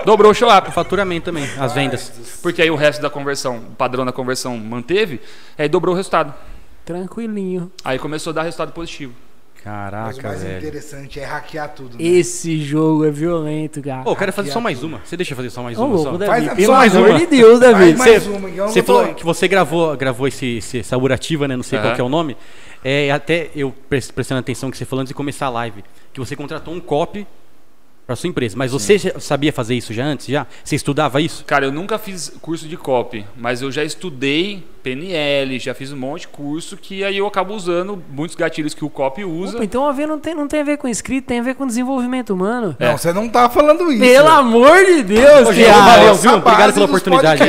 [0.06, 0.72] Dobrou o show up.
[0.72, 2.40] faturamento também, as vendas.
[2.42, 5.22] Porque aí o resto da conversão, o padrão da conversão manteve,
[5.58, 6.34] aí dobrou o resultado.
[6.94, 7.72] Tranquilinho.
[7.86, 9.14] Aí começou a dar resultado positivo.
[9.14, 10.58] Mas o Caraca, mais velho.
[10.58, 11.90] interessante é hackear tudo.
[11.98, 12.04] né?
[12.04, 14.02] Esse jogo é violento, cara.
[14.10, 15.00] Ô, eu quero fazer só mais uma.
[15.06, 15.96] Você deixa eu fazer só mais Ô, uma?
[15.96, 16.18] louco, só?
[16.18, 16.46] Davi.
[16.48, 17.20] Faz Pelo só mais amor uma.
[17.20, 17.74] de Deus, Davi.
[17.94, 20.80] Faz mais Você- uma, então eu Você tô- falou que você gravou, gravou esse, esse,
[20.80, 21.56] essa urativa, né?
[21.56, 21.96] Não sei qual Aham.
[21.96, 22.36] que é o nome.
[22.84, 26.20] É, até eu pres- prestando atenção que você falou antes de começar a live, que
[26.20, 27.28] você contratou um copy
[28.10, 28.58] para sua empresa.
[28.58, 30.26] Mas você sabia fazer isso já antes?
[30.26, 30.48] Já?
[30.64, 31.46] Você estudava isso?
[31.46, 35.98] Cara, eu nunca fiz curso de copy, mas eu já estudei PNL, já fiz um
[35.98, 39.58] monte de curso que aí eu acabo usando muitos gatilhos que o copy usa.
[39.58, 41.54] Opa, então a ver não tem, não tem a ver com escrito, tem a ver
[41.54, 42.76] com desenvolvimento humano.
[42.80, 44.00] Não, você não tá falando isso.
[44.00, 46.34] Pelo amor de Deus, Ô, valeu, viu?
[46.34, 47.44] Obrigado pela oportunidade.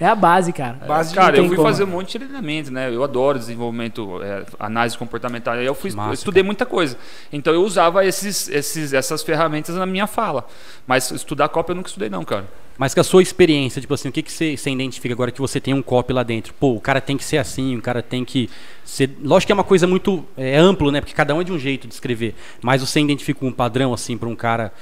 [0.00, 0.78] É a base, cara.
[0.86, 1.68] Base Cara, eu fui como.
[1.68, 2.92] fazer um monte de treinamento, né?
[2.92, 5.54] Eu adoro desenvolvimento, é, análise comportamental.
[5.54, 6.96] Aí eu fui, Massa, eu estudei muita coisa.
[7.32, 10.46] Então eu usava esses, esses, essas ferramentas na minha fala.
[10.86, 12.48] Mas estudar copy eu nunca estudei, não, cara.
[12.78, 15.40] Mas com a sua experiência, tipo assim, o que, que você, você identifica agora que
[15.40, 16.54] você tem um copy lá dentro?
[16.54, 18.48] Pô, o cara tem que ser assim, o cara tem que
[18.84, 19.10] ser.
[19.20, 21.00] Lógico que é uma coisa muito é, amplo, né?
[21.00, 22.36] Porque cada um é de um jeito de escrever.
[22.62, 24.72] Mas você identifica um padrão, assim, para um cara.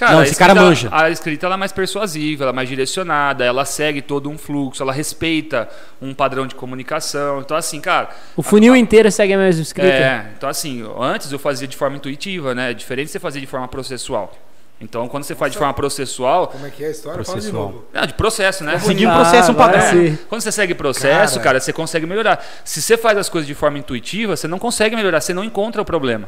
[0.00, 0.88] Cara, Não, a esse cara escrita- manja.
[0.90, 4.82] A escrita ela é mais persuasiva, ela é mais direcionada, ela segue todo um fluxo,
[4.82, 5.68] ela respeita
[6.00, 7.40] um padrão de comunicação.
[7.40, 8.08] Então, assim, cara.
[8.34, 9.88] O funil inteiro segue a mesma escrita.
[9.92, 12.70] É, então assim, antes eu fazia de forma intuitiva, né?
[12.70, 14.32] É diferente de você fazer de forma processual.
[14.80, 17.22] Então, quando você faz de forma processual, Como é que é a história?
[17.22, 17.62] Fala de Processual.
[17.72, 17.84] novo.
[17.92, 18.78] não, de processo, né?
[18.78, 19.82] Seguir um Ah, processo, um padrão.
[20.26, 21.44] Quando você segue processo, Cara.
[21.44, 21.60] cara.
[21.60, 22.42] você consegue melhorar.
[22.64, 25.82] Se você faz as coisas de forma intuitiva, você não consegue melhorar, você não encontra
[25.82, 26.26] o problema.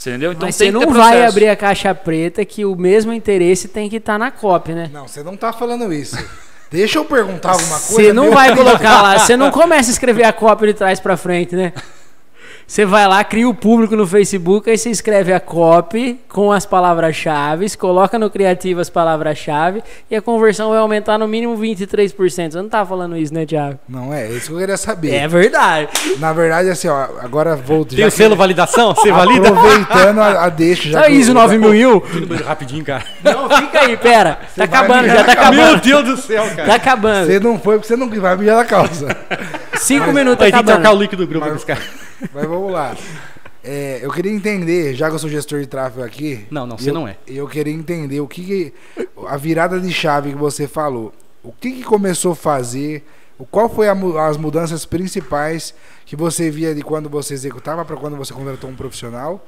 [0.00, 0.32] Você entendeu?
[0.32, 3.86] Então Mas tem você não vai abrir a caixa preta que o mesmo interesse tem
[3.86, 4.88] que estar na copy, né?
[4.90, 6.16] Não, você não tá falando isso.
[6.70, 7.92] Deixa eu perguntar alguma coisa.
[7.92, 11.18] Você não vai colocar lá, você não começa a escrever a cópia de trás pra
[11.18, 11.74] frente, né?
[12.70, 16.64] Você vai lá, cria o público no Facebook, aí você escreve a copy com as
[16.64, 22.52] palavras-chave, coloca no criativo as palavras-chave e a conversão vai aumentar no mínimo 23%.
[22.52, 23.76] Você não tá falando isso, né, Thiago?
[23.88, 25.12] Não é, isso que eu queria saber.
[25.12, 25.88] É verdade.
[26.20, 27.84] Na verdade, assim, ó, agora vou.
[27.84, 28.94] Tem o selo validação?
[28.94, 29.48] Você valida?
[29.48, 31.02] Aproveitando a, a deixa já.
[31.02, 32.02] Que eu- ISO 9001?
[32.46, 33.02] Rapidinho, cara.
[33.24, 34.38] Não, fica aí, pera.
[34.56, 35.82] Tá vai acabando, já tá na Meu acabando.
[35.82, 36.68] Deus do céu, cara.
[36.68, 37.26] Tá acabando.
[37.26, 39.08] Você não foi porque você não vai mijar na calça.
[39.80, 41.02] Cinco minutos Aí tem que trocar o acabando.
[41.02, 41.64] líquido do grupo Mas-.
[42.32, 42.96] Mas vamos lá.
[43.62, 46.46] É, eu queria entender, já que eu sou gestor de tráfego aqui.
[46.50, 47.16] Não, não, você eu- não é.
[47.26, 51.12] Eu queria entender o que, que- a virada de chave que você falou.
[51.42, 53.04] O que, que começou a fazer?
[53.38, 53.92] O qual foi a
[54.28, 55.74] as mudanças principais
[56.06, 59.46] que você via de quando você executava para quando você contratou um profissional?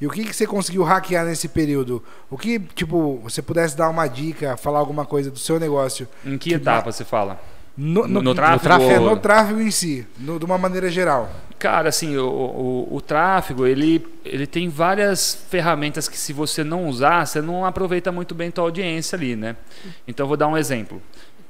[0.00, 2.02] E o que, que você conseguiu hackear nesse período?
[2.30, 6.08] O que, tipo, você pudesse dar uma dica, falar alguma coisa do seu negócio?
[6.24, 7.40] Em que etapa você fala?
[7.76, 11.28] No, No- no tráfego É, ou- no tráfego em si, no- de uma maneira geral.
[11.58, 16.86] Cara, assim, o, o, o tráfego, ele, ele tem várias ferramentas que se você não
[16.86, 19.56] usar, você não aproveita muito bem tua audiência ali, né?
[20.06, 21.00] Então, eu vou dar um exemplo.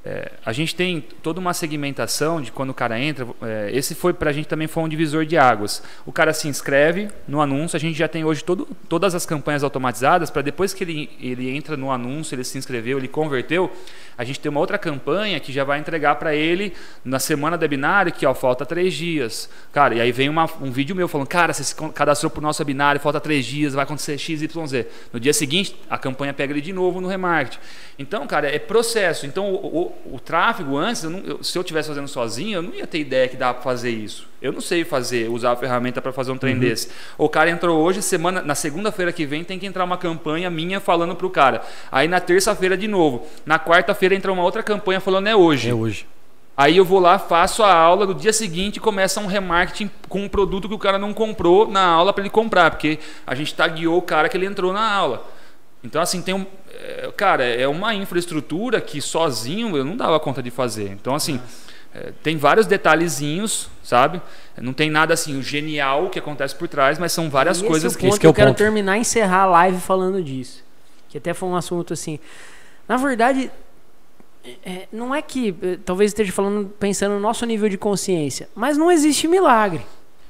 [0.07, 3.27] É, a gente tem toda uma segmentação de quando o cara entra.
[3.41, 5.83] é, esse foi pra gente também foi um divisor de águas.
[6.05, 7.75] O cara se inscreve no anúncio.
[7.77, 11.49] A gente já tem hoje todo, todas as campanhas automatizadas para depois que ele, ele
[11.57, 13.73] entra no anúncio, ele se inscreveu, ele converteu.
[14.17, 16.75] A gente tem uma outra campanha que já vai entregar para ele
[17.05, 19.49] na semana do webinário que ó, falta três dias.
[19.73, 22.61] Cara, e aí vem uma- um vídeo meu falando, cara, você se cadastrou pro nosso
[22.61, 24.87] webinário, falta três dias, vai acontecer X, Y, Z.
[25.13, 27.59] No dia seguinte, a campanha pega ele de novo no remarketing.
[27.99, 29.27] Então, cara, é processo.
[29.27, 32.75] Então, o, o- tráfego antes, eu não- eu- se eu estivesse fazendo sozinho, eu não
[32.75, 34.27] ia ter ideia que dava para fazer isso.
[34.41, 36.89] Eu não sei fazer, usar a ferramenta para fazer um trem desse.
[37.17, 40.81] O cara entrou hoje, semana, na segunda-feira que vem tem que entrar uma campanha minha
[40.81, 41.63] falando pro cara.
[41.91, 43.27] Aí na terça-feira de novo.
[43.47, 45.71] Na quarta-feira entra uma outra campanha falando é hoje.
[45.71, 46.07] É hoje.
[46.57, 50.29] Aí eu vou lá, faço a aula, no dia seguinte começa um remarketing com um
[50.29, 53.99] produto que o cara não comprou na aula para ele comprar, porque a gente tagueou
[53.99, 55.27] o cara que ele entrou na aula.
[55.85, 56.47] Então, assim, tem um.
[56.73, 60.89] é, cara, é uma infraestrutura que sozinho eu não dava conta de fazer.
[60.91, 61.39] Então, assim,
[61.95, 64.21] é, tem vários detalhezinhos, sabe?
[64.57, 67.93] Não tem nada assim, o genial que acontece por trás, mas são várias E coisas
[67.93, 68.11] é o que.
[68.11, 68.59] que que é eu o quero ponto.
[68.59, 70.65] terminar e encerrar a live falando disso.
[71.09, 72.19] Que até foi um assunto assim.
[72.89, 73.51] Na verdade,
[74.65, 75.53] é, não é que
[75.85, 79.83] talvez esteja falando pensando no nosso nível de consciência, mas não existe milagre.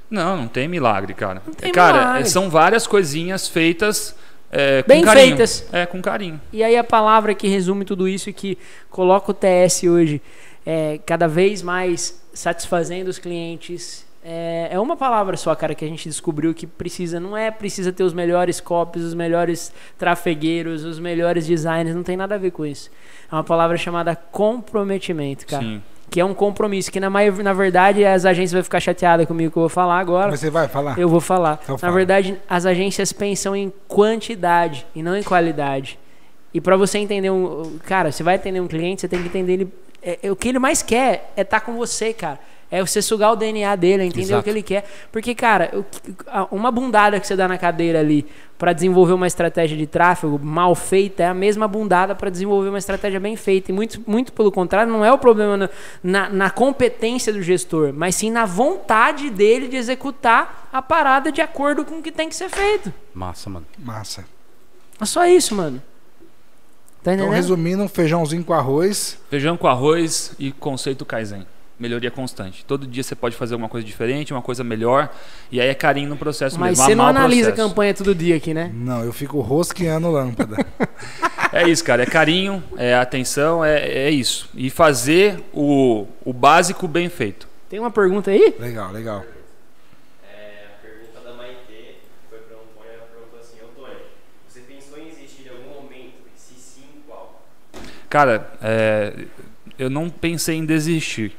[0.09, 1.41] Não, não tem milagre, cara.
[1.45, 2.21] Não tem cara, milagre.
[2.21, 4.15] é, são várias coisinhas feitas
[4.51, 5.27] é, Bem carinho.
[5.27, 5.65] feitas.
[5.71, 6.39] É, com carinho.
[6.51, 8.57] E aí a palavra que resume tudo isso e que
[8.89, 10.21] coloca o TS hoje
[10.65, 14.05] é, cada vez mais satisfazendo os clientes.
[14.27, 17.19] É, é uma palavra só, cara, que a gente descobriu que precisa.
[17.19, 21.95] Não é precisa ter os melhores copies, os melhores trafegueiros, os melhores designers.
[21.95, 22.89] Não tem nada a ver com isso.
[23.31, 25.63] É uma palavra chamada comprometimento, cara.
[25.63, 25.81] Sim.
[26.09, 26.91] Que é um compromisso.
[26.91, 30.35] Que na, na verdade as agências vão ficar chateadas comigo que eu vou falar agora.
[30.35, 30.97] Você vai falar?
[30.97, 31.59] Eu vou falar.
[31.63, 31.93] Então Na fala.
[31.93, 35.99] verdade, as agências pensam em quantidade e não em qualidade.
[36.53, 37.77] E pra você entender um.
[37.85, 39.73] Cara, você vai atender um cliente, você tem que entender ele.
[40.01, 42.39] é- é o que ele mais quer é estar com você, cara.
[42.75, 44.41] É você sugar o DNA dele, é entender Exato.
[44.41, 44.85] o que ele quer.
[45.11, 45.71] Porque, cara,
[46.51, 48.25] uma bundada que você dá na cadeira ali
[48.57, 52.77] pra desenvolver uma estratégia de tráfego mal feita é a mesma bundada pra desenvolver uma
[52.77, 53.71] estratégia bem feita.
[53.71, 55.69] E muito, muito pelo contrário, não é o problema na,
[56.03, 61.39] na, na competência do gestor, mas sim na vontade dele de executar a parada de
[61.39, 62.93] acordo com o que tem que ser feito.
[63.13, 63.65] Massa, mano.
[63.79, 64.25] Massa.
[64.99, 65.81] É só isso, mano.
[67.01, 69.17] Tá Então, resumindo, um feijãozinho com arroz.
[69.29, 71.45] Feijão com arroz e conceito Kaizen.
[71.77, 72.63] Melhoria constante.
[72.63, 75.09] Todo dia você pode fazer uma coisa diferente, uma coisa melhor.
[75.51, 76.85] E aí é carinho no processo Mas mesmo.
[76.85, 78.71] você não amar o analisa a campanha todo dia aqui, né?
[78.73, 80.57] Não, eu fico rosqueando lâmpada.
[81.55, 82.03] É isso, cara.
[82.03, 84.49] É carinho, é atenção, é, é isso.
[84.55, 87.47] E fazer o, o básico bem feito.
[87.69, 88.53] Tem uma pergunta aí?
[88.59, 89.23] legal, legal.
[90.21, 91.95] É, a pergunta da Maitê
[92.29, 94.01] foi para o Antônio, ela perguntou assim, Antônio,
[94.49, 96.13] você pensou em existir em algum momento?
[96.35, 97.41] E se sim, qual?
[98.09, 99.13] Cara, é,
[99.79, 101.37] eu não pensei em desistir.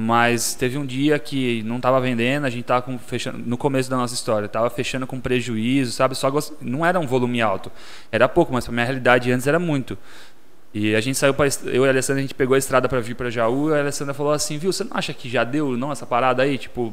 [0.00, 3.90] Mas teve um dia que não estava vendendo, a gente estava com, fechando, no começo
[3.90, 6.14] da nossa história, estava fechando com prejuízo, sabe?
[6.14, 7.72] Só gost- não era um volume alto,
[8.12, 9.98] era pouco, mas para minha realidade antes era muito.
[10.72, 13.00] E a gente saiu para eu e a Alessandra, a gente pegou a estrada para
[13.00, 15.76] vir para Jaú, e a Alessandra falou assim: "Viu, você não acha que já deu
[15.76, 16.92] não essa parada aí, tipo,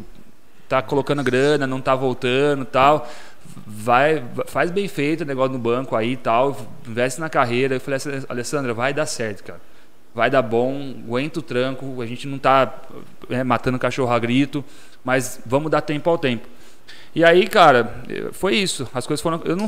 [0.68, 3.08] tá colocando grana, não tá voltando, tal.
[3.68, 7.76] Vai, va- faz bem feito o negócio no banco aí, tal, investe na carreira".
[7.76, 8.00] Eu falei
[8.30, 9.62] "Alessandra, vai dar certo, cara.
[10.16, 12.74] Vai dar bom, aguenta o tranco, a gente não tá
[13.30, 14.64] é, matando cachorro a grito,
[15.04, 16.48] mas vamos dar tempo ao tempo".
[17.14, 18.04] E aí, cara,
[18.34, 18.88] foi isso.
[18.94, 19.42] As coisas foram.
[19.46, 19.68] Eu não.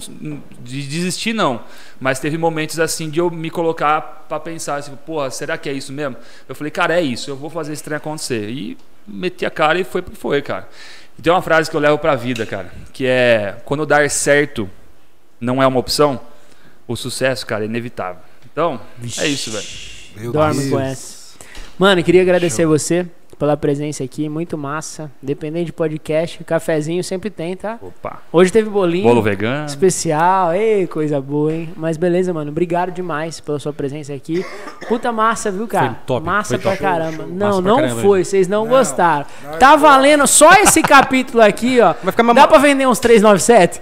[0.60, 1.64] De desistir, não.
[2.00, 5.74] Mas teve momentos assim de eu me colocar pra pensar assim, porra, será que é
[5.74, 6.18] isso mesmo?
[6.48, 8.50] Eu falei, cara, é isso, eu vou fazer esse trem acontecer.
[8.50, 8.78] E
[9.08, 10.68] meti a cara e foi porque foi, cara.
[11.18, 14.70] E tem uma frase que eu levo pra vida, cara, que é: quando dar certo
[15.40, 16.20] não é uma opção,
[16.88, 18.22] o sucesso, cara, é inevitável.
[18.52, 18.80] Então,
[19.20, 19.97] é isso, velho.
[20.20, 20.70] Meu Dorme Deus.
[20.72, 21.28] com essa.
[21.78, 23.06] Mano, queria agradecer você
[23.38, 25.12] pela presença aqui, muito massa.
[25.22, 27.78] Dependente de podcast, cafezinho sempre tem, tá?
[27.80, 28.20] Opa.
[28.34, 29.04] Hoje teve bolinho.
[29.04, 29.68] Bolo vegano.
[29.68, 31.70] Especial, ei, coisa boa, hein?
[31.76, 32.50] Mas beleza, mano.
[32.50, 34.44] Obrigado demais pela sua presença aqui.
[34.88, 35.90] Puta massa, viu, cara?
[35.90, 36.82] Foi top, Massa foi pra top.
[36.84, 37.12] caramba.
[37.18, 37.36] Show, show.
[37.36, 38.24] Não, Massa não caramba, foi.
[38.24, 39.26] Vocês não, Não, gostaram.
[39.46, 41.94] nós Tá valendo só esse capítulo aqui, ó.
[42.02, 43.82] Vai ficar Dá pra vender uns 397?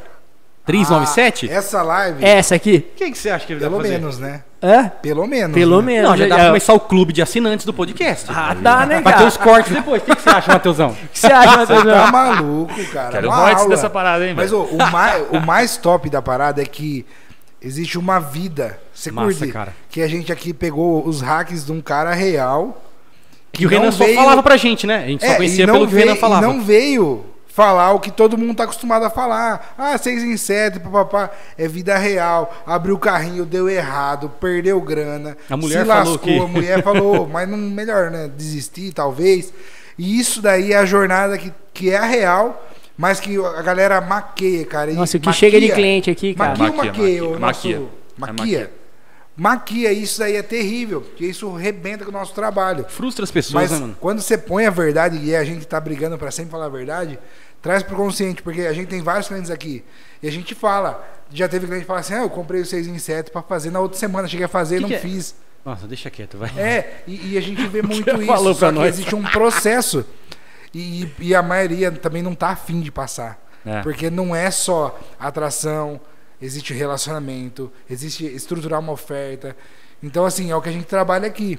[0.66, 1.50] 397?
[1.50, 2.80] Essa live, Essa aqui?
[2.96, 3.98] Quem que você acha que ele pelo pra fazer?
[4.00, 4.44] menos, né?
[4.64, 4.92] Hã?
[5.02, 5.54] Pelo menos.
[5.54, 5.86] Pelo né?
[5.86, 6.10] menos.
[6.10, 8.26] Não, já dá pra começar o clube de assinantes do podcast.
[8.30, 9.28] Ah, dá, né, Vai ter cara?
[9.28, 10.02] os cortes depois.
[10.02, 10.90] O que, que você acha, Matheusão?
[10.90, 11.84] O que você acha, Matheus?
[11.84, 13.12] Você tá maluco, cara.
[13.12, 13.70] Quero Uma aula.
[13.70, 17.06] dessa parada, hein, Mas ô, o, mais, o mais top da parada é que
[17.62, 18.80] existe uma vida.
[18.92, 19.54] Você Massa, curte?
[19.54, 19.74] cara.
[19.90, 22.82] Que a gente aqui pegou os hacks de um cara real.
[23.52, 25.04] Que o não Renan só veio- falava pra gente, né?
[25.04, 26.44] A gente só É, conhecia não pelo que o veio, Renan falava.
[26.44, 27.24] E não veio
[27.56, 29.74] falar o que todo mundo tá acostumado a falar.
[29.78, 31.32] Ah, seis em sete, papapá.
[31.58, 32.54] É vida real.
[32.68, 35.38] Abriu o carrinho, deu errado, perdeu grana.
[35.50, 38.28] A mulher se falou lascou, que- a mulher falou, mas não, melhor, né?
[38.28, 39.54] Desistir, talvez.
[39.98, 44.02] E isso daí é a jornada que, que é a real, mas que a galera
[44.02, 44.92] maqueia, cara.
[44.92, 46.50] E Nossa, o que maquia- chega de cliente aqui, cara.
[46.50, 47.22] Maquia ou Maquia, maqueia?
[47.22, 47.78] maquia, o nosso- maquia.
[47.78, 48.34] É Maquia.
[48.60, 48.72] maquia.
[49.38, 52.86] Maquia, isso daí é terrível, porque isso rebenta com o nosso trabalho.
[52.88, 53.98] Frustra as pessoas, Mas né, mano?
[54.00, 57.20] quando você põe a verdade, e a gente tá brigando pra sempre falar a verdade,
[57.66, 59.84] traz pro consciente, porque a gente tem vários clientes aqui.
[60.22, 61.04] E a gente fala.
[61.34, 63.72] Já teve cliente que fala assim: ah, eu comprei o 6 em 7 pra fazer
[63.72, 65.00] na outra semana, cheguei a fazer e não que é?
[65.00, 65.36] fiz.
[65.66, 66.52] Nossa, deixa quieto, vai.
[66.56, 68.26] É, e, e a gente vê muito isso.
[68.28, 68.94] falou só nós.
[68.94, 70.06] existe um processo.
[70.72, 73.44] E, e a maioria também não tá afim de passar.
[73.66, 73.82] É.
[73.82, 76.00] Porque não é só atração,
[76.40, 79.58] existe relacionamento, existe estruturar uma oferta.
[80.04, 81.58] Então, assim, é o que a gente trabalha aqui.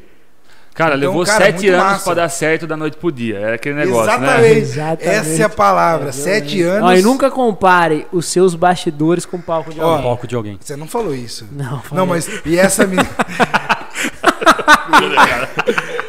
[0.76, 2.04] Cara, Então, levou cara, sete anos massa.
[2.04, 3.38] pra dar certo da noite pro dia.
[3.38, 4.26] É aquele negócio, né?
[4.26, 4.58] Exatamente.
[4.58, 5.08] Exatamente.
[5.08, 6.12] Essa é a palavra.
[6.12, 6.90] Sete anos.
[6.90, 10.02] Ó, e nunca compare os seus bastidores com o palco de Ó, alguém.
[10.02, 10.58] Palco de alguém.
[10.60, 11.46] Você não falou isso.
[11.50, 12.28] Não, Não, mas.
[12.44, 13.08] E essa menina.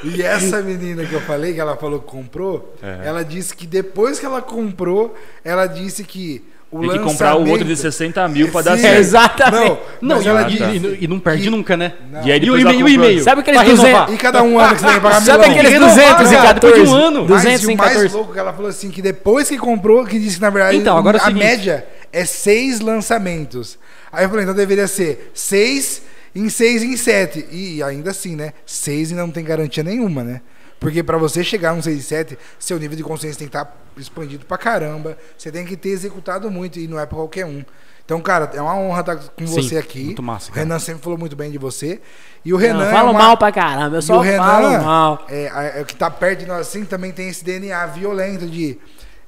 [0.03, 3.07] E essa menina que eu falei, que ela falou que comprou, É.
[3.07, 6.43] ela disse que depois que ela comprou, ela disse que
[6.77, 8.97] o Tem que comprar o outro de 60 mil pra dar certo.
[8.99, 9.77] Exatamente.
[10.01, 11.93] Não, Não, e, ela e- e- e não perde que- nunca, né?
[12.23, 12.85] E aí E o depois e-mail?
[12.85, 13.23] o e-mail?
[13.23, 13.85] Sabe aqueles Pra 200?
[13.91, 14.13] renovar.
[14.13, 16.31] E cada um ano que você tem que pagar Sabe aqueles Tem que renovar, 200
[16.31, 17.03] em cara, depois de um 14?
[17.07, 17.19] ano.
[17.21, 18.15] Mas 200 e em o mais 14.
[18.15, 20.97] louco que ela falou assim, que depois que comprou, que disse que na verdade Então,
[20.97, 21.43] agora é a seguinte.
[21.43, 23.77] média é seis lançamentos.
[24.11, 26.01] Aí eu falei, então deveria ser seis
[26.35, 27.45] em seis em sete.
[27.51, 28.53] E ainda assim, né?
[28.65, 30.41] Seis ainda não tem garantia nenhuma, né?
[30.79, 33.75] Porque pra você chegar num 6 e 7, seu nível de consciência tem que estar
[33.97, 35.17] expandido pra caramba.
[35.37, 37.63] Você tem que ter executado muito e não é pra qualquer um.
[38.05, 40.05] Então, cara, é uma honra estar com Sim, você aqui.
[40.05, 40.53] muito massa, o.
[40.53, 41.99] Renan sempre falou muito bem de você.
[42.45, 44.43] E o Renan Não, é falo uma- mal pra caramba, eu e só o Renan,
[44.45, 45.25] falo mal.
[45.27, 48.79] É, é o que tá perto de nós assim também tem esse DNA violento de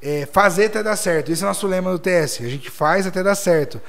[0.01, 1.29] é, fazer até dar certo.
[1.29, 2.39] Esse é o nosso lema do TS.
[2.41, 3.81] A gente faz até dar certo.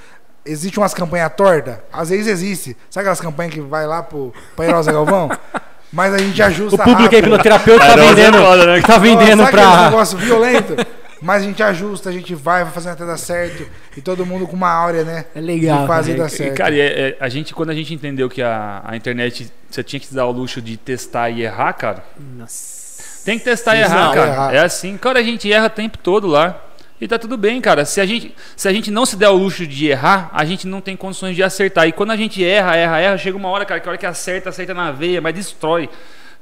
[0.45, 1.77] Existe umas campanhas tortas?
[1.93, 2.77] Às vezes existe.
[2.91, 5.31] Sabe aquelas campanhas que vai lá pro, pra Herosa Galvão?
[5.93, 7.15] Mas a gente ajusta O público rápido.
[7.17, 8.81] é hipnoterapeuta tá vendendo, foda, né?
[8.81, 9.85] tá vendendo sabe aquele pra...
[9.91, 10.77] negócio violento?
[11.23, 13.67] Mas a gente ajusta, a gente vai, vai fazendo até dar certo.
[13.97, 15.27] E todo mundo com uma áurea, né?
[15.35, 16.23] É legal, De fazer cara.
[16.23, 16.53] dar certo.
[16.53, 19.53] E, cara, e é- é- a gente, quando a gente entendeu que a, a internet
[19.69, 22.03] você tinha que se dar o luxo de testar e errar, cara,
[22.39, 23.23] Nossa.
[23.25, 24.31] tem que testar e errar, não, cara.
[24.33, 24.55] errar.
[24.55, 26.59] É assim, cara, a gente erra o tempo todo lá.
[27.01, 27.85] E tá tudo bem, cara.
[27.87, 30.67] Se a, gente, se a gente não se der o luxo de errar, a gente
[30.67, 31.89] não tem condições de acertar.
[31.89, 34.07] E quando a gente erra, erra, erra, chega uma hora, cara, que a hora que
[34.07, 35.89] acerta, acerta na veia, mas destrói.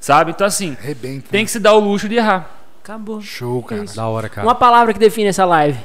[0.01, 0.33] Sabe?
[0.33, 1.27] Então, assim, Arrebenta.
[1.31, 2.51] tem que se dar o luxo de errar.
[2.83, 3.21] Acabou.
[3.21, 3.85] Show, cara.
[3.95, 4.47] Da hora, cara.
[4.47, 5.79] Uma palavra que define essa live.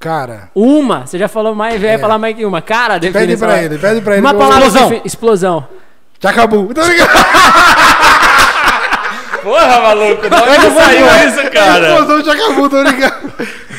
[0.00, 1.06] Cara, Uma.
[1.06, 1.98] Você já falou mais, vai É.
[1.98, 2.60] falar mais que uma.
[2.62, 3.66] Cara, define pede essa pra live.
[3.74, 4.20] ele, pede pra ele.
[4.20, 4.88] Uma palavra Explosão.
[4.88, 5.68] define- Explosão.
[6.20, 6.72] Já acabou.
[6.74, 7.08] Tô ligado.
[9.42, 11.88] Porra, maluco, da onde saiu isso, cara?
[11.90, 13.32] Explosão já acabou, tô ligado.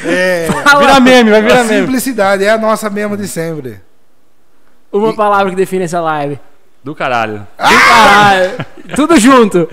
[0.05, 0.47] É,
[0.79, 1.79] Vira meme, vai a virar meme.
[1.81, 3.81] simplicidade é a nossa mesmo de sempre.
[4.91, 6.39] Uma palavra que define essa live.
[6.83, 7.45] Do caralho.
[7.57, 8.51] Caralho.
[8.95, 9.69] Tudo junto.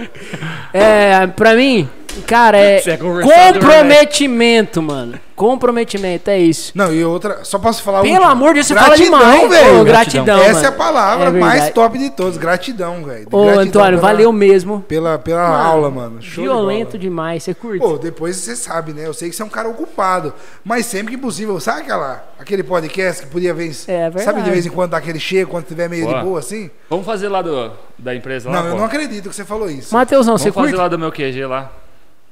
[0.73, 1.89] É, pra mim,
[2.27, 5.19] cara, é Você é conversador, comprometimento, mano.
[5.37, 6.73] Comprometimento, é isso.
[6.75, 8.31] Não, e outra, só posso falar Pelo última.
[8.33, 9.51] amor de Deus, você Gratidão, fala demais.
[9.51, 9.81] velho.
[9.81, 10.65] Ô, gratidão, Essa mano.
[10.65, 12.39] é a palavra É mais top de todos.
[12.39, 13.27] Gratidão, velho.
[13.31, 14.81] Ô, Gratidão Antônio, pela- valeu mesmo.
[14.89, 16.23] Pela, pela Mano, aula, mano.
[16.23, 16.49] Show de.
[16.49, 17.79] Violento demais, você curte.
[17.81, 19.07] Pô, depois você sabe, né?
[19.07, 20.33] Eu sei que você é um cara ocupado.
[20.65, 23.71] Mas sempre que possível, sabe aquela, aquele podcast que podia ver.
[23.89, 24.25] É verdade.
[24.25, 26.19] Sabe de vez em quando dar aquele cheio, quando tiver meio Boa.
[26.19, 26.71] de boa assim?
[26.89, 28.79] Vamos fazer lá do, da empresa lá, não, eu pô?
[28.79, 29.95] não acredito que você falou isso.
[29.95, 30.77] Matheusão, Vamos você fazer curte?
[30.81, 31.71] lá do meu QG lá.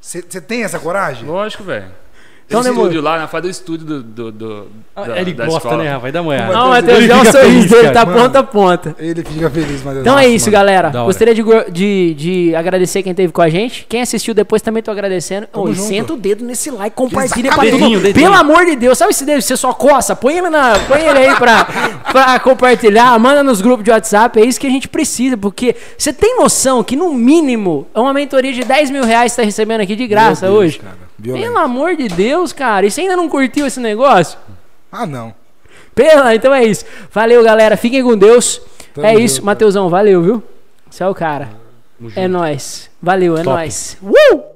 [0.01, 1.27] Você tem essa coragem?
[1.27, 1.87] Lógico, velho.
[2.47, 2.91] Então Tem demorou.
[2.91, 3.27] estúdio lá, né?
[3.27, 5.83] Faz do estúdio do, do, do- da, Ele da gosta, escola.
[5.83, 5.99] né?
[5.99, 6.47] Vai dar manhã.
[6.53, 8.19] Não, Ele Matheus, já o sorriso dele tá Mano.
[8.21, 8.97] ponta a ponta.
[8.99, 10.91] Ele fica feliz, mas Então é isso, galera.
[10.91, 11.07] Da hora.
[11.07, 11.43] Gostaria de,
[11.73, 13.87] de, de agradecer quem esteve com a gente.
[13.89, 15.47] Quem assistiu depois também tô agradecendo.
[15.47, 15.89] Tamo e junto.
[15.89, 18.15] senta o dedo nesse like, compartilha pra Dedinho, todo mundo.
[18.15, 19.41] Pelo amor de Deus, sabe esse dedo?
[19.41, 20.15] Você só coça?
[20.15, 21.65] Põe ele, na, põe ele aí pra,
[22.13, 23.19] pra compartilhar.
[23.19, 24.39] Manda nos grupos de WhatsApp.
[24.39, 25.37] É isso que a gente precisa.
[25.37, 29.37] Porque você tem noção que, no mínimo, é uma mentoria de 10 mil reais que
[29.37, 30.79] você tá recebendo aqui de graça Deus, hoje.
[30.79, 31.04] cara.
[31.19, 31.45] Violento.
[31.47, 32.87] Pelo amor de Deus, cara.
[32.87, 34.39] E você ainda não curtiu esse negócio?
[34.91, 35.35] Ah, não.
[35.95, 36.85] Pela, então é isso.
[37.13, 37.77] Valeu, galera.
[37.77, 38.61] Fiquem com Deus.
[38.93, 39.89] Tamo é junto, isso, Mateusão.
[39.89, 40.43] Valeu, viu?
[40.91, 41.51] Você é o cara.
[41.99, 42.33] Tamo É junto.
[42.33, 42.91] nóis.
[43.01, 43.57] Valeu, é Top.
[43.57, 43.97] nóis.
[44.03, 44.54] Uh!